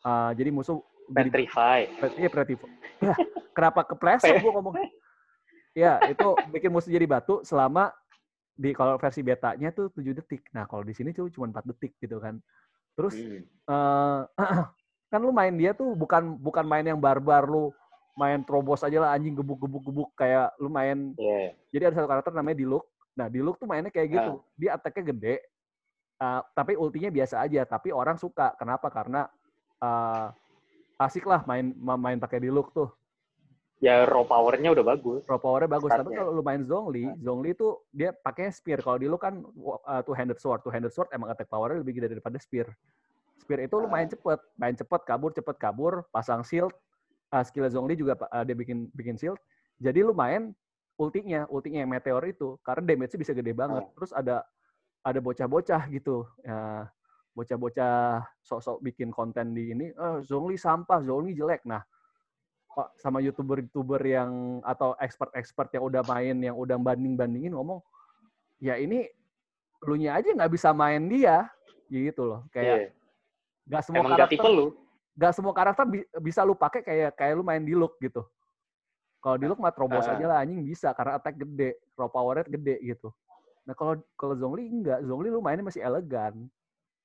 [0.07, 0.79] Eh, jadi musuh
[1.11, 1.91] Petrify.
[2.15, 2.55] iya peti
[3.03, 3.15] ya,
[3.51, 4.77] kenapa kepleset gua ngomong.
[5.73, 7.97] Ya, itu bikin musuh jadi batu selama
[8.53, 10.45] di kalau versi betanya tuh 7 detik.
[10.53, 12.37] Nah, kalau di sini tuh cuma 4 detik gitu kan.
[12.93, 13.41] Terus Hmm.
[13.73, 14.21] eh
[15.11, 17.73] kan lu main dia tuh bukan bukan main yang barbar lu
[18.15, 21.57] main terobos aja lah anjing gebuk-gebuk-gebuk kayak lu main Iya.
[21.71, 22.85] jadi ada satu karakter namanya Diluc.
[23.13, 24.33] Nah, Diluc tuh mainnya kayak gitu.
[24.55, 25.37] Dia attack-nya gede.
[26.19, 28.55] eh, tapi ultinya biasa aja, tapi orang suka.
[28.55, 28.87] Kenapa?
[28.89, 29.27] Karena
[29.79, 30.27] eh,
[30.97, 32.89] asik lah main ma- main pakai Diluc tuh.
[33.79, 35.27] Ya raw power-nya udah bagus.
[35.27, 35.91] Raw power-nya bagus.
[35.91, 36.19] Tapi Statnya.
[36.23, 37.19] kalau lu main Zhongli, Nah.
[37.19, 38.79] Zhongli tuh dia pakai spear.
[38.79, 40.63] Kalau Diluc kan uh, two-handed sword.
[40.63, 42.71] Two-handed sword emang attack power-nya lebih gede daripada spear.
[43.37, 44.11] Spear itu lu main Ah.
[44.11, 46.71] cepet, main cepet, kabur cepet kabur, pasang shield.
[47.33, 49.41] Uh, skill Zhongli juga uh, dia bikin bikin shield.
[49.81, 50.53] Jadi lu main
[51.01, 53.89] ultinya, ultinya yang meteor itu karena damage-nya bisa gede banget.
[53.89, 53.91] Ah.
[53.97, 54.37] Terus ada
[55.01, 56.29] ada bocah-bocah gitu.
[56.45, 56.93] Ya,
[57.33, 61.65] bocah-bocah sok-sok bikin konten di ini, eh, Zhongli sampah, Zhongli jelek.
[61.65, 61.81] Nah,
[63.01, 67.81] sama youtuber-youtuber yang atau expert-expert yang udah main, yang udah banding-bandingin ngomong,
[68.61, 69.09] ya ini
[69.89, 71.49] lu nya aja nggak bisa main dia,
[71.89, 72.41] gitu loh.
[72.53, 72.89] Kayak Iya.
[73.69, 74.67] nggak semua Emang gak karakter, tipe lu.
[75.13, 78.25] Nggak semua karakter bi- bisa lu pakai kayak kayak lu main di look gitu.
[79.23, 80.17] Kalau di look mah terobos Ah.
[80.19, 83.13] aja lah anjing bisa karena attack gede, raw power gede gitu.
[83.63, 86.51] Nah kalau kalau Zhongli enggak, Zhongli lu mainnya masih elegan.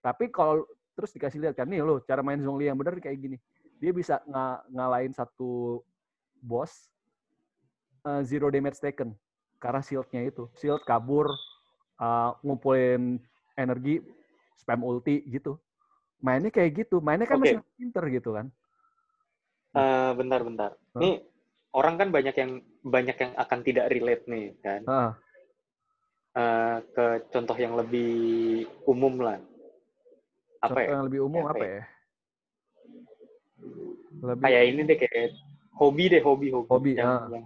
[0.01, 0.65] Tapi kalau
[0.97, 3.37] terus dikasih lihat kan nih lu cara main Zhongli yang benar kayak gini.
[3.77, 5.83] Dia bisa nga- ngalahin satu
[6.41, 6.89] boss
[8.01, 9.13] eh, zero damage taken
[9.59, 10.47] karena shieldnya itu.
[10.57, 11.27] Shield kabur,
[11.99, 13.19] eh, ngumpulin
[13.53, 13.99] energi,
[14.55, 15.59] spam ulti gitu.
[16.19, 16.97] Mainnya kayak gitu.
[16.99, 17.57] Mainnya kan Oke.
[17.57, 18.47] masih pinter gitu kan.
[19.77, 20.73] Eh, bentar-bentar.
[20.73, 20.99] Hah?
[21.01, 21.21] Nih
[21.73, 22.51] orang kan banyak yang
[22.81, 24.81] banyak yang akan tidak relate nih kan.
[24.87, 25.11] Ah,
[26.37, 28.13] Eh, ke contoh yang lebih
[28.85, 29.41] umum lah.
[30.61, 30.89] Apa contoh ya?
[30.93, 31.73] yang lebih umum Apa apa ya?
[31.73, 31.83] ya?
[34.21, 35.27] Lebih Kayak ini deh kayak
[35.73, 36.69] hobi deh hobi hobi.
[36.69, 37.25] Hobi, yang, ah.
[37.33, 37.45] yang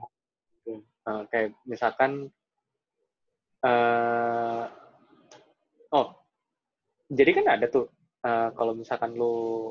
[1.01, 2.29] Eh, kayak misalkan
[3.65, 4.63] eh
[5.93, 6.07] oh
[7.09, 7.89] jadi kan ada tuh
[8.21, 9.69] eh, kalau misalkan lu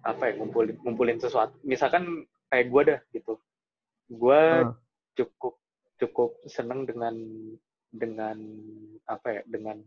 [0.00, 3.34] apa ya ngumpulin ngumpulin sesuatu misalkan kayak gue dah gitu
[4.06, 4.70] gue Ah.
[5.18, 5.58] cukup
[5.98, 7.16] cukup seneng dengan
[7.90, 8.38] dengan
[9.08, 9.82] apa ya dengan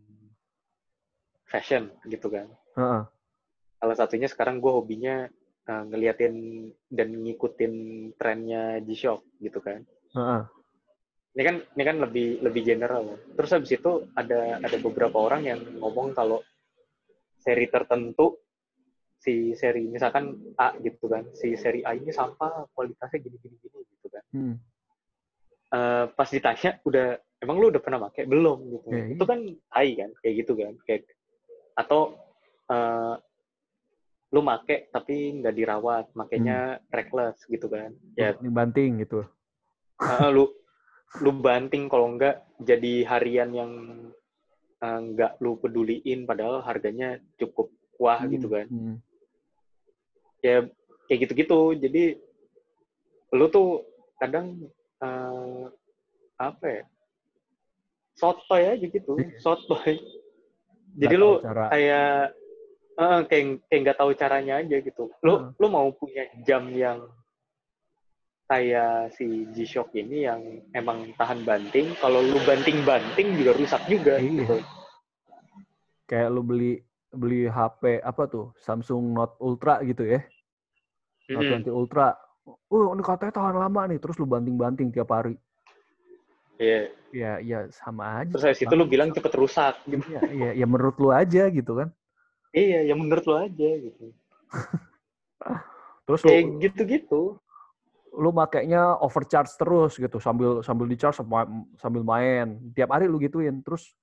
[1.48, 3.02] fashion gitu kan Heeh.
[3.80, 5.30] salah satunya sekarang gue hobinya
[5.66, 7.74] uh, ngeliatin dan ngikutin
[8.20, 10.42] trennya G-Shock gitu kan Heeh.
[11.38, 15.60] ini kan ini kan lebih lebih general terus habis itu ada ada beberapa orang yang
[15.80, 16.44] ngomong kalau
[17.40, 18.44] seri tertentu
[19.20, 23.80] si seri misalkan A gitu kan si seri A ini sampah kualitasnya gini gini gini
[23.84, 24.24] gitu kan.
[24.32, 24.56] Hmm.
[25.70, 27.08] Eh, pas ditanya udah
[27.44, 28.24] emang lu udah pernah pakai?
[28.28, 28.88] Belum gitu.
[28.96, 31.04] Ya, itu kan tai kan kayak gitu kan kayak
[31.76, 32.16] atau
[32.72, 33.16] eh,
[34.30, 37.92] lu make tapi nggak dirawat makanya reckless gitu kan.
[38.16, 38.36] Ya.
[38.40, 39.20] Banting banting gitu.
[40.00, 40.48] eh, lu
[41.20, 43.72] lu banting kalau nggak jadi harian yang
[44.80, 48.96] eh, nggak lu peduliin padahal harganya cukup wah gitu kan Hmm.
[50.40, 50.64] ya
[51.06, 52.16] kayak gitu-gitu jadi
[53.32, 53.84] lu tuh
[54.16, 54.56] kadang
[54.98, 55.66] eh,
[56.38, 56.84] apa ya
[58.16, 59.40] sotoy aja gitu Iya.
[59.40, 59.96] sotoy
[60.96, 61.68] jadi lu cara.
[61.70, 62.12] kayak
[62.96, 65.52] eh, kayak kayak nggak tahu caranya aja gitu lu Heeh.
[65.56, 67.04] lu mau punya jam yang
[68.50, 70.42] kayak si G-Shock ini yang
[70.74, 74.42] emang tahan banting kalau lu banting-banting juga rusak juga Iya.
[74.42, 74.56] gitu
[76.10, 76.82] kayak lu beli
[77.14, 80.26] beli HP apa tuh Samsung Note Ultra gitu ya
[81.30, 82.18] Note 20 Ultra
[82.74, 85.38] oh ini katanya tahan lama nih terus lu banting-banting tiap hari
[86.60, 86.90] Iya.
[87.16, 89.80] ya ya sama aja Terus habis itu lu bilang cepet rusak.
[89.88, 90.04] Gitu.
[90.12, 91.94] ya, ya, ya menurut lu aja gitu kan
[92.50, 94.10] Iya, ya menurut lu aja gitu.
[96.10, 97.38] terus Kayak gitu-gitu.
[98.12, 101.22] Lu makainya overcharge terus gitu sambil sambil di charge
[101.76, 103.94] sambil main tiap hari lu gituin terus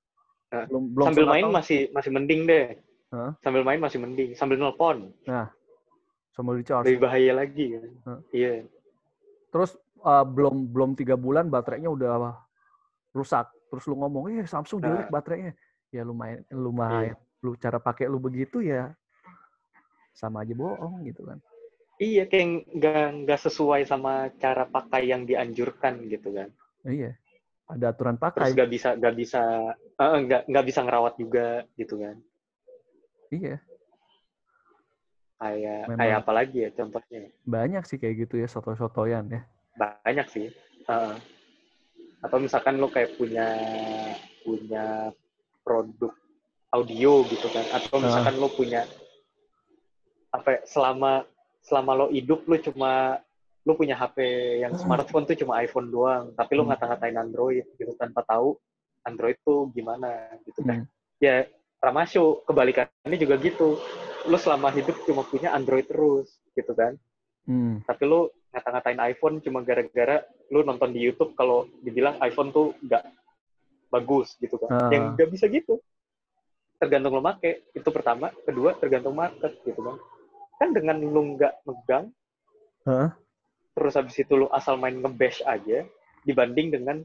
[0.46, 2.66] Nah, belum belum Sambil main tahu- masih masih mending deh.
[3.11, 3.34] Hah?
[3.42, 4.30] Sambil main masih mending.
[4.32, 5.11] Sambil nelpon
[6.30, 8.20] sambil di charge lebih bahaya lagi kan.
[8.28, 8.68] Iya.
[9.48, 9.72] terus
[10.04, 12.36] uh, belum belum tiga bulan baterainya udah
[13.11, 15.12] rusak terus lu ngomong eh Samsung jelek Nah.
[15.16, 15.57] baterainya
[15.88, 18.92] ya lumayan lumayan lu cara pakai lu begitu ya
[20.12, 21.40] sama aja bohong gitu kan
[21.97, 26.53] Iya, kayak nggak nggak sesuai sama cara pakai yang dianjurkan gitu kan.
[26.84, 27.16] iya
[27.66, 29.42] ada aturan Terus pakai nggak bisa nggak bisa
[29.97, 32.16] eh, nggak nggak bisa ngerawat juga gitu kan.
[33.32, 33.57] iya
[35.40, 35.99] Kayak Memang.
[36.01, 37.20] kayak apa lagi ya contohnya?
[37.49, 39.42] banyak sih kayak gitu ya soto-sotoyan ya
[39.76, 40.47] Banyak sih.
[40.88, 41.16] Heeh.
[42.24, 43.44] Atau misalkan lo kayak punya
[44.44, 45.12] punya
[45.64, 46.12] produk
[46.72, 48.84] audio gitu kan, atau misalkan lo punya
[50.32, 51.24] apa ya, selama
[51.66, 53.18] selama lo hidup lo cuma
[53.66, 54.22] lo punya HP
[54.62, 56.70] yang smartphone tuh cuma iPhone doang, tapi lo Hmm.
[56.70, 58.54] ngata-ngatain Android gitu tanpa tahu
[59.02, 60.86] Android tuh gimana gitu kan.
[60.86, 61.18] Hmm.
[61.18, 61.50] Ya
[61.82, 63.74] Ramasyo kebalikannya juga gitu.
[64.30, 66.94] Lo selama hidup cuma punya Android terus gitu kan.
[67.50, 67.82] Hmm.
[67.82, 70.22] Tapi lo ngata-ngatain iPhone cuma gara-gara
[70.54, 73.02] lo nonton di YouTube kalau dibilang iPhone tuh nggak
[73.90, 74.70] bagus gitu kan.
[74.70, 74.90] Ah.
[74.94, 75.82] Yang nggak bisa gitu.
[76.78, 78.30] Tergantung lo make, itu pertama.
[78.46, 79.96] Kedua, tergantung market gitu kan.
[80.57, 82.09] Kan dengan lo nggak megang,
[82.88, 83.12] Hah?
[83.76, 85.84] terus habis itu lo asal main nge-bash aja,
[86.24, 86.96] dibanding dengan,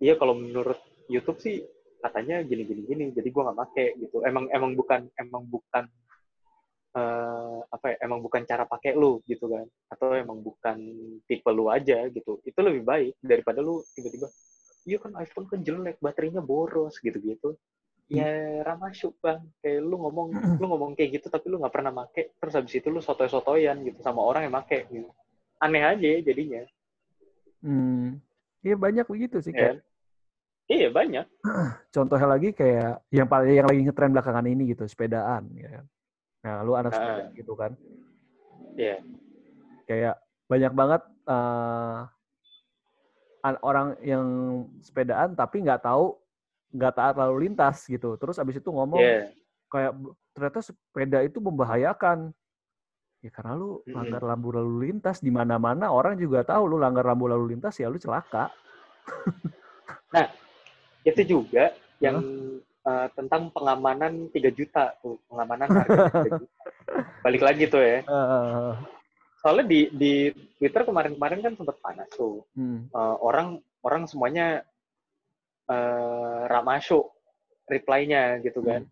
[0.00, 0.80] iya kalau menurut
[1.12, 1.60] YouTube sih
[2.00, 4.24] katanya gini gini gini, jadi gua nggak make gitu.
[4.24, 5.84] Emang emang bukan emang bukan
[6.96, 10.78] eh, apa ya, emang bukan cara pakai lu gitu kan, atau emang bukan
[11.28, 12.40] tipe lu aja gitu.
[12.40, 14.32] Itu lebih baik daripada lu tiba-tiba,
[14.88, 17.52] iya kan iPhone kan jelek, baterainya boros gitu-gitu.
[18.04, 18.28] Ya
[18.62, 20.28] ramasuk bang, kayak lu ngomong
[20.60, 24.04] lu ngomong kayak gitu tapi lu nggak pernah make, terus habis itu lu sotoy-sotoyan gitu
[24.04, 25.08] sama orang yang make gitu.
[25.56, 26.68] Aneh aja jadinya.
[27.64, 28.20] Hmm.
[28.60, 29.72] Iya banyak begitu sih Ya.
[29.72, 29.76] kayak
[30.64, 31.26] Iya banyak.
[31.96, 35.84] contohnya lagi kayak yang paling yang lagi ngetren belakangan ini gitu sepedaan ya kan.
[36.44, 36.96] Nah, lu anak Ah.
[37.00, 37.72] sepeda gitu kan.
[38.76, 39.00] Iya.
[39.88, 41.98] Kayak banyak banget eh,
[43.40, 44.24] an- orang yang
[44.80, 46.20] sepedaan tapi nggak tahu
[46.74, 48.18] nggak taat lalu lintas gitu.
[48.18, 49.30] Terus abis itu ngomong Iya.
[49.70, 52.34] kayak "B- ternyata sepeda itu membahayakan.
[53.22, 57.24] Ya karena lu langgar lampu lalu lintas di mana-mana orang juga tahu lu langgar lampu
[57.24, 58.50] lalu lintas ya lu celaka.
[61.04, 62.20] Itu juga yang
[62.84, 66.62] eh, tentang pengamanan 3 juta tuh, pengamanan harga 3 juta.
[67.24, 68.04] Balik lagi tuh ya.
[68.04, 68.72] Eh,
[69.40, 70.12] Soalnya di di
[70.56, 72.44] Twitter kemarin-kemarin kan sempat panas tuh.
[72.56, 72.92] hmm.
[72.92, 74.64] Eh, orang orang semuanya
[75.64, 77.12] eh ramasyo
[77.64, 78.84] reply-nya gitu kan.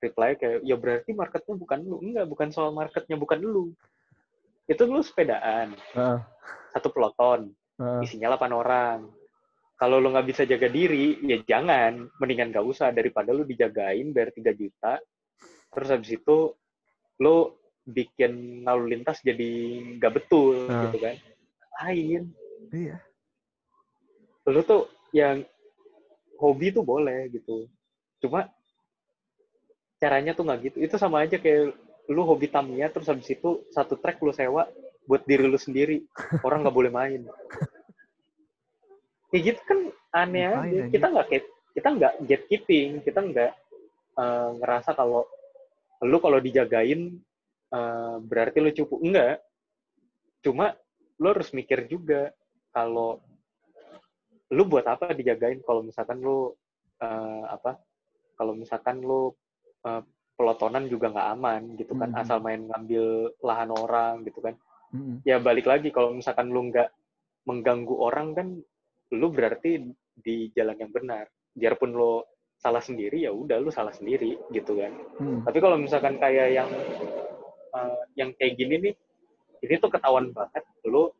[0.00, 1.96] Reply kayak ya berarti marketnya bukan lu.
[2.00, 3.64] Enggak, bukan soal marketnya bukan lu.
[4.64, 6.18] Itu lu sepedaan, Heeh,
[6.72, 8.00] satu peloton, heeh.
[8.04, 8.98] isinya 8 orang.
[9.76, 12.08] Kalau lu nggak bisa jaga diri, ya jangan.
[12.16, 14.96] Mendingan nggak usah daripada lu dijagain bayar 3 juta.
[15.68, 16.52] Terus habis itu
[17.20, 17.52] lu
[17.84, 19.52] bikin lalu lintas jadi
[20.00, 20.88] nggak betul Nah.
[20.88, 21.16] gitu kan.
[21.84, 22.22] Lain.
[22.72, 22.96] Iya.
[24.48, 25.44] Lu tuh yang
[26.38, 27.66] hobi tuh boleh gitu.
[28.22, 28.50] Cuma
[29.98, 30.76] caranya tuh nggak gitu.
[30.82, 31.74] Itu sama aja kayak
[32.10, 34.68] lu hobi Tamiya terus habis itu satu track lu sewa
[35.08, 36.04] buat diri lu sendiri.
[36.44, 37.22] Orang nggak boleh main.
[39.32, 39.78] Kayak gitu kan
[40.14, 40.62] aneh Ngapain, aja.
[40.62, 40.92] anjing?
[40.92, 41.26] Kita nggak
[41.74, 43.52] kita nggak gatekeeping, kita nggak
[44.20, 45.26] eh, ngerasa kalau
[46.04, 47.18] lu kalau dijagain
[47.72, 49.00] eh, berarti lu cupu.
[49.02, 49.40] Enggak.
[50.44, 50.76] Cuma
[51.16, 52.34] lu harus mikir juga
[52.74, 53.22] kalau
[54.50, 56.52] lu buat apa dijagain kalau misalkan lu
[56.98, 57.80] eh, apa
[58.34, 59.32] kalau misalkan lu
[59.82, 60.02] eh,
[60.34, 62.18] pelotonan juga nggak aman gitu kan Mhm.
[62.18, 63.04] asal main ngambil
[63.40, 64.58] lahan orang gitu kan
[64.90, 65.22] Mm-mm.
[65.22, 66.90] ya balik lagi kalau misalkan lu nggak
[67.44, 68.48] mengganggu orang kan
[69.10, 69.84] lu berarti
[70.16, 72.22] di jalan yang benar biarpun lu
[72.54, 74.90] salah sendiri ya udah lu salah sendiri gitu kan
[75.22, 75.46] Mm.
[75.46, 76.70] tapi kalau misalkan kayak yang
[77.70, 78.94] eh, yang kayak gini nih
[79.62, 81.10] ini tuh ketahuan banget lu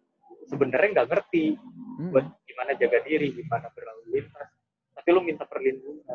[0.47, 1.55] sebenarnya nggak ngerti
[1.95, 2.11] Mm.
[2.55, 4.47] Gimana jaga diri, gimana berlalu lintas.
[4.95, 6.07] Tapi lu minta perlindungan.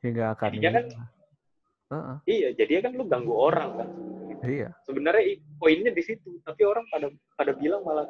[0.00, 0.48] Ya nggak akan.
[0.56, 0.96] Jadinya kan- ini.
[1.84, 3.88] Heeh, Iya, jadi kan lu ganggu orang kan.
[4.40, 4.72] Iya.
[4.88, 8.08] Sebenarnya poinnya di situ, tapi orang pada pada bilang malah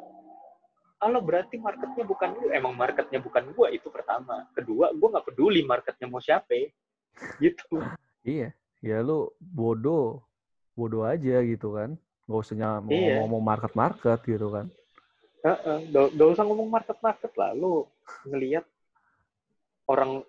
[0.95, 4.47] kalau berarti marketnya bukan lu, emang marketnya bukan gua itu pertama.
[4.55, 6.71] Kedua, gua nggak peduli marketnya mau siapa.
[7.39, 7.79] gitu
[8.27, 8.51] Iya,
[8.83, 10.23] ya lu bodoh,
[10.75, 11.95] bodoh aja gitu kan.
[12.27, 13.21] Gak usah nyam- Iya.
[13.23, 14.67] ngomong market-market gitu kan.
[15.45, 17.85] Heeh, Gak, gak usah ngomong market market lah lu
[18.25, 18.65] ngelihat
[19.85, 20.25] orang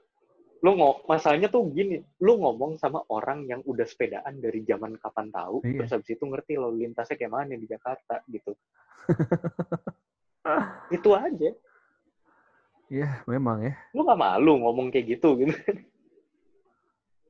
[0.61, 5.33] lu ngo masalahnya tuh gini lu ngomong sama orang yang udah sepedaan dari zaman kapan
[5.33, 5.81] tahu Iya.
[5.81, 8.53] terus habis itu ngerti lalu lintasnya kayak mana di Jakarta gitu
[10.97, 11.51] itu aja
[12.87, 13.75] Iya, memang ya.
[13.97, 15.57] lu gak malu ngomong kayak gitu gitu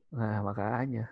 [0.07, 1.11] Nah, makanya.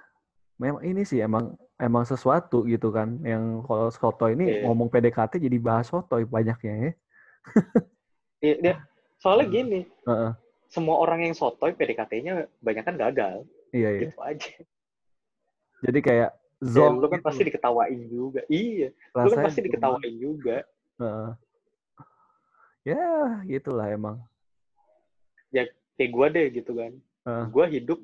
[0.56, 3.20] Memang ini sih emang emang sesuatu gitu kan.
[3.28, 4.64] Yang kalau soto ini Iya.
[4.64, 6.92] ngomong PDKT jadi bahas soto banyaknya ya.
[8.44, 8.74] Iya,
[9.20, 10.32] soalnya gini Heeh.
[10.70, 13.36] semua orang yang sotoy PDKT-nya banyak kan gagal
[13.74, 14.02] Iya, iya.
[14.06, 14.52] gitu aja
[15.86, 16.30] Jadi kayak
[16.66, 17.28] Ya, zong lu kan gitu.
[17.30, 19.68] pasti diketawain juga iya lu kan Rasanya pasti gitu.
[19.70, 20.58] diketawain juga
[21.02, 21.30] Heeh.
[22.86, 23.02] Ya,
[23.50, 24.18] gitulah emang.
[25.96, 26.92] kayak gua deh gitu kan
[27.26, 27.46] Heeh.
[27.50, 28.00] gue hidup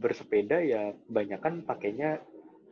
[0.00, 2.20] bersepeda ya kebanyakan pakainya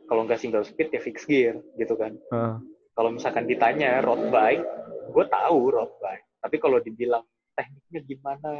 [0.09, 2.17] kalau nggak single speed ya fixed gear gitu kan.
[2.33, 2.57] Heeh.
[2.91, 4.65] kalau misalkan ditanya road bike
[5.13, 6.25] gue tahu road bike.
[6.41, 7.23] Tapi kalau dibilang
[7.55, 8.51] tekniknya gimana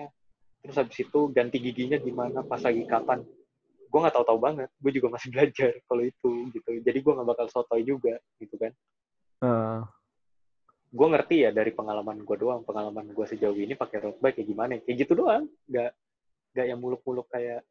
[0.62, 3.26] terus habis itu ganti giginya gimana pas lagi kapan
[3.92, 4.70] gue nggak tahu-tahu banget.
[4.80, 6.70] Gue juga masih belajar kalau itu gitu.
[6.80, 8.72] Jadi gue nggak bakal sotoy juga gitu kan.
[9.42, 9.82] Heeh.
[10.92, 14.48] gue ngerti ya dari pengalaman gue doang pengalaman gue sejauh ini pakai road bike kayak
[14.48, 15.50] gimana kayak gitu doang.
[15.68, 15.92] Nggak
[16.52, 17.64] nggak yang muluk-muluk kayak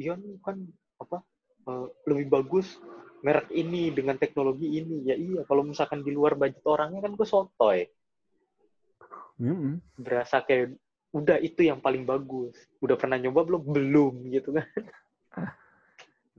[0.00, 0.56] iya nih kan
[0.96, 1.20] apa
[1.68, 2.80] eh, lebih bagus
[3.20, 5.04] merek ini dengan teknologi ini.
[5.04, 7.84] Ya iya kalau misalkan di luar budget orangnya kan gue sotoy.
[9.40, 9.80] Mm-mm.
[9.96, 10.76] berasa kayak
[11.16, 12.52] udah itu yang paling bagus.
[12.84, 13.62] Udah pernah nyoba belum?
[13.72, 14.68] Belum gitu kan.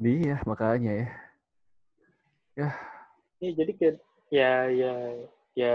[0.01, 1.07] Iya, makanya ya.
[2.57, 2.70] ya.
[3.53, 3.95] Jadi kayak
[4.34, 4.93] ya ya
[5.53, 5.72] ya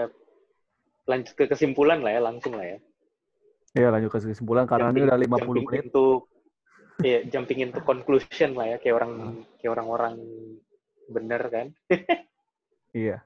[1.07, 2.78] lanjut ke kesimpulan lah ya langsung lah ya.
[3.78, 5.87] Ya lanjut ke kesimpulan karena ini udah 50 jumping menit.
[5.87, 6.26] into
[7.05, 9.12] ya jumping into conclusion lah ya kayak orang
[9.61, 10.14] kayak orang-orang
[11.11, 11.66] bener kan
[12.97, 13.20] Iya.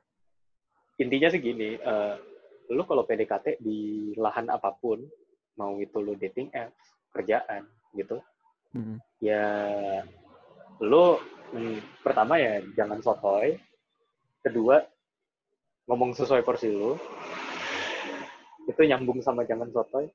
[0.98, 2.14] intinya sih gini eh
[2.70, 4.98] lu kalau PDKT di lahan apa pun
[5.58, 8.18] mau itu lu dating apps kerjaan gitu
[8.74, 8.98] Mm-mm.
[9.22, 9.46] ya
[10.82, 11.18] lu
[11.54, 13.58] hmm, pertama ya jangan sotoy
[14.42, 14.82] kedua
[15.86, 16.94] ngomong sesuai porsi lu
[18.66, 20.06] itu nyambung sama jangan sotoy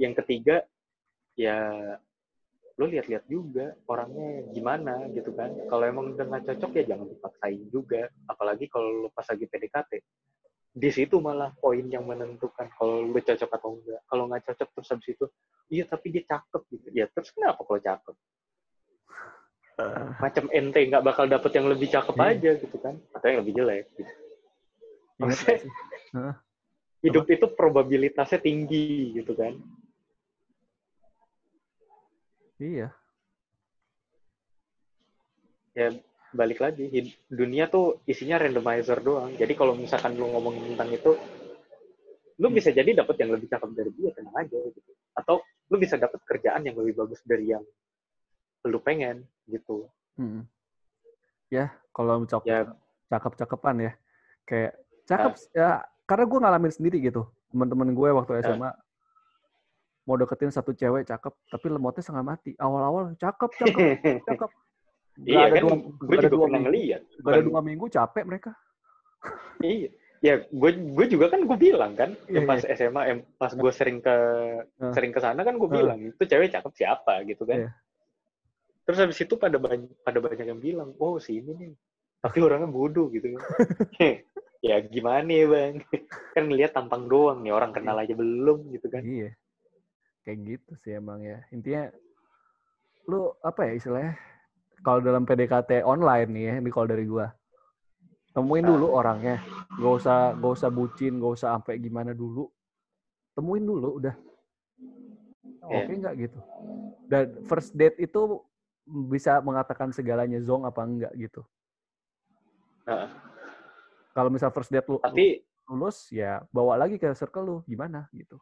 [0.00, 0.64] yang ketiga
[1.36, 1.56] ya
[2.80, 5.52] lu lihat-lihat juga orangnya gimana gitu kan.
[5.68, 8.08] Kalau emang udah nggak cocok ya jangan dipaksain juga.
[8.26, 9.92] Apalagi kalau lu pas lagi PDKT
[10.72, 14.00] di situ malah poin yang menentukan kalau lu cocok atau enggak.
[14.08, 15.26] Kalau nggak cocok terus habis itu
[15.68, 16.86] iya tapi dia cakep gitu.
[16.96, 18.14] Ya terus kenapa kalau cakep?
[20.24, 22.24] Macam ente nggak bakal dapet yang lebih cakep Iya.
[22.32, 22.94] aja gitu kan.
[23.12, 24.12] Atau yang lebih jelek gitu.
[25.20, 25.60] Maksudnya,
[27.04, 29.58] hidup itu probabilitasnya tinggi gitu kan
[32.62, 32.88] Iya.
[35.72, 35.88] ya
[36.36, 36.84] balik lagi
[37.32, 41.16] dunia tuh isinya randomizer doang jadi kalau misalkan lu ngomongin tentang itu
[42.38, 42.56] lu Hmm.
[42.56, 45.40] bisa jadi dapet yang lebih cakep dari dia tenang aja gitu atau
[45.72, 47.64] lu bisa dapet kerjaan yang lebih bagus dari yang
[48.68, 49.88] lu pengen gitu
[50.20, 50.44] Mm-mm.
[51.52, 52.64] Ya, kalau cakep, ya
[53.12, 53.92] cakep-cakepan ya.
[54.48, 54.72] Kayak
[55.04, 57.28] cakep ya karena gue ngalamin sendiri gitu.
[57.52, 58.56] Teman-teman gue waktu Ya.
[58.56, 58.72] SMA
[60.02, 62.52] mau deketin satu cewek cakep tapi lemotnya setengah mati.
[62.58, 63.88] Awal-awal cakep, cakep,
[64.28, 64.50] cakep.
[65.12, 67.60] Gak iya ada kan dua, gue ada juga dua pernah minggu, ngeliat gak ada dua
[67.60, 68.50] minggu capek mereka.
[69.62, 73.54] Iya, ya gue gue juga kan gue bilang kan Iya, yang pas SMA, em, pas
[73.54, 74.16] gue sering ke
[74.66, 74.90] Heeh.
[74.90, 77.66] sering ke sana kan gue bilang itu cewek cakep siapa gitu kan.
[77.66, 77.70] Iya.
[78.82, 81.72] Terus habis itu pada banyak pada banyak yang bilang, oh si ini nih,
[82.18, 83.42] tapi orangnya bodoh gitu kan.
[84.66, 85.74] ya gimana ya bang?
[86.34, 89.06] kan ngeliat tampang doang nih orang kenal aja belum gitu kan.
[89.06, 89.30] Iya.
[90.22, 91.42] Kayak gitu sih emang ya.
[91.50, 91.90] Intinya
[93.10, 94.14] lu apa ya istilahnya?
[94.82, 97.30] Kalau dalam PDKT online nih ya, ini kalau dari gua.
[98.34, 99.38] Temuin dulu orangnya.
[99.78, 102.50] Gak usah gak usah bucin, gak usah sampai gimana dulu.
[103.34, 104.14] Temuin dulu udah.
[105.62, 105.98] Oke Iya.
[106.02, 106.38] nggak gitu.
[107.06, 108.42] Dan first date itu
[108.86, 111.46] bisa mengatakan segalanya zong apa enggak gitu.
[112.88, 113.10] Heeh.
[114.12, 118.36] Kalau misal first date lu Tapi lulus ya bawa lagi ke circle lu gimana gitu.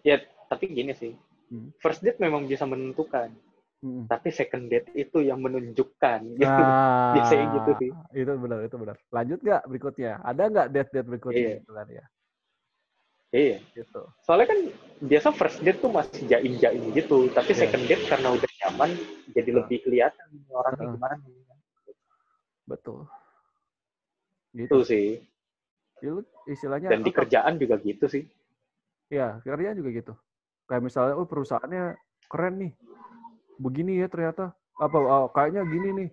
[0.00, 0.16] ya
[0.52, 1.16] tapi gini sih,
[1.48, 1.72] Hmm.
[1.80, 3.32] first date memang bisa menentukan,
[3.80, 4.04] Mm.
[4.06, 6.36] tapi second date itu yang menunjukkan.
[6.36, 6.44] Gitu.
[6.72, 7.90] Nah, Biasanya gitu sih.
[8.14, 8.96] Itu benar, itu benar.
[9.08, 10.12] Lanjut nggak berikutnya?
[10.20, 11.56] Ada nggak date-date berikutnya Iya.
[11.58, 12.04] gitu kan ya?
[13.32, 13.56] Iya.
[13.72, 14.02] Gitu.
[14.22, 14.58] soalnya kan
[15.02, 17.64] biasa first date tuh masih jaim-jaim gitu tapi Iya.
[17.64, 18.90] second date karena udah nyaman
[19.32, 19.56] jadi Heeh.
[19.56, 20.94] lebih kelihatan orangnya Heeh.
[20.94, 21.14] gimana
[22.62, 22.98] Betul.
[24.52, 24.78] itu Gitu.
[24.84, 25.06] sih
[26.00, 28.26] Ya, lu istilahnya dan di kerjaan juga gitu sih
[29.08, 30.12] ya, kerjaan juga gitu.
[30.64, 31.96] Kayak misalnya oh perusahaannya
[32.26, 32.72] keren nih.
[33.54, 36.08] begini ya ternyata apa oh, kayaknya gini nih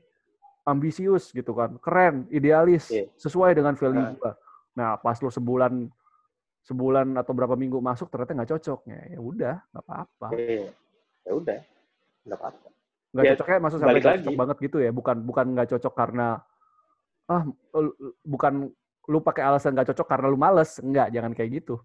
[0.64, 3.10] ambisius gitu kan keren idealis Iya.
[3.18, 4.14] sesuai dengan value Ah.
[4.14, 4.32] gua
[4.72, 5.90] nah pas lu sebulan
[6.62, 10.70] sebulan atau berapa minggu masuk ternyata nggak cocok ya ya udah nggak apa-apa Iya.
[11.26, 11.60] Ya udah,
[12.28, 12.68] nggak apa-apa.
[13.10, 14.38] nggak Ya, cocoknya maksud sampai cocok lagi.
[14.38, 16.28] banget gitu ya bukan bukan nggak cocok karena
[17.26, 17.42] ah
[18.22, 18.54] bukan
[19.10, 21.82] lu pakai alasan nggak cocok karena lu males enggak jangan kayak gitu.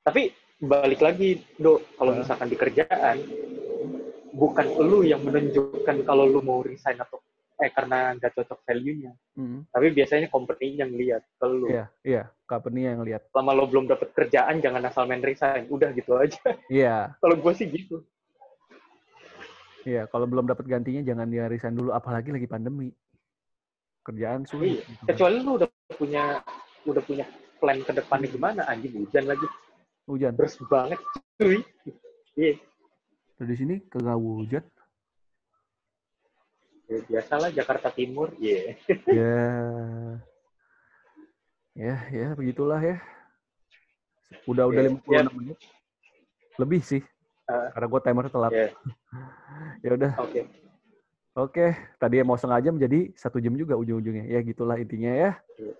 [0.00, 3.16] Tapi balik lagi, Do, kalau misalkan di kerjaan,
[4.32, 7.20] bukan lu yang menunjukkan kalau lu mau resign atau
[7.60, 9.12] eh karena nggak cocok value-nya.
[9.36, 9.68] Hmm.
[9.68, 11.68] Tapi biasanya company yang lihat ke lu.
[11.68, 15.68] iya iya company yang lihat Lama lo belum dapet kerjaan, jangan asal main resign.
[15.68, 16.40] Udah gitu aja.
[16.72, 18.00] iya kalau gue sih gitu.
[19.84, 22.88] iya kalau belum dapat gantinya jangan dia resign dulu apalagi lagi pandemi
[24.00, 24.88] kerjaan sulit Iya.
[24.88, 25.08] gitu kan.
[25.12, 25.68] Kecuali lu udah
[26.00, 26.24] punya
[26.88, 27.24] udah punya
[27.60, 29.44] plan ke depannya gimana, anjing hujan lagi.
[30.10, 30.98] Hujan Terus banget,
[31.36, 31.62] cuy.
[32.34, 32.58] Iya.
[33.38, 34.64] dari sini kagak hujan
[36.84, 38.34] Ya, biasalah Jakarta Timur.
[38.36, 38.74] Iya.
[39.18, 39.38] ya
[41.72, 42.98] ya ya begitulah ya
[44.44, 45.22] udah udah Iya, 56 iya.
[45.30, 45.58] menit
[46.58, 47.02] lebih sih
[47.46, 47.66] Ah.
[47.74, 48.68] karena gue timer telat Iya.
[49.86, 50.40] ya udah Oke.
[51.32, 55.74] oke tadi mau setengah jam jadi satu jam juga ujung-ujungnya ya gitulah intinya ya Iya.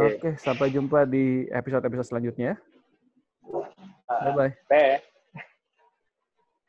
[0.00, 2.56] oke sampai jumpa di episode episode selanjutnya
[4.18, 5.02] bye bye Bye.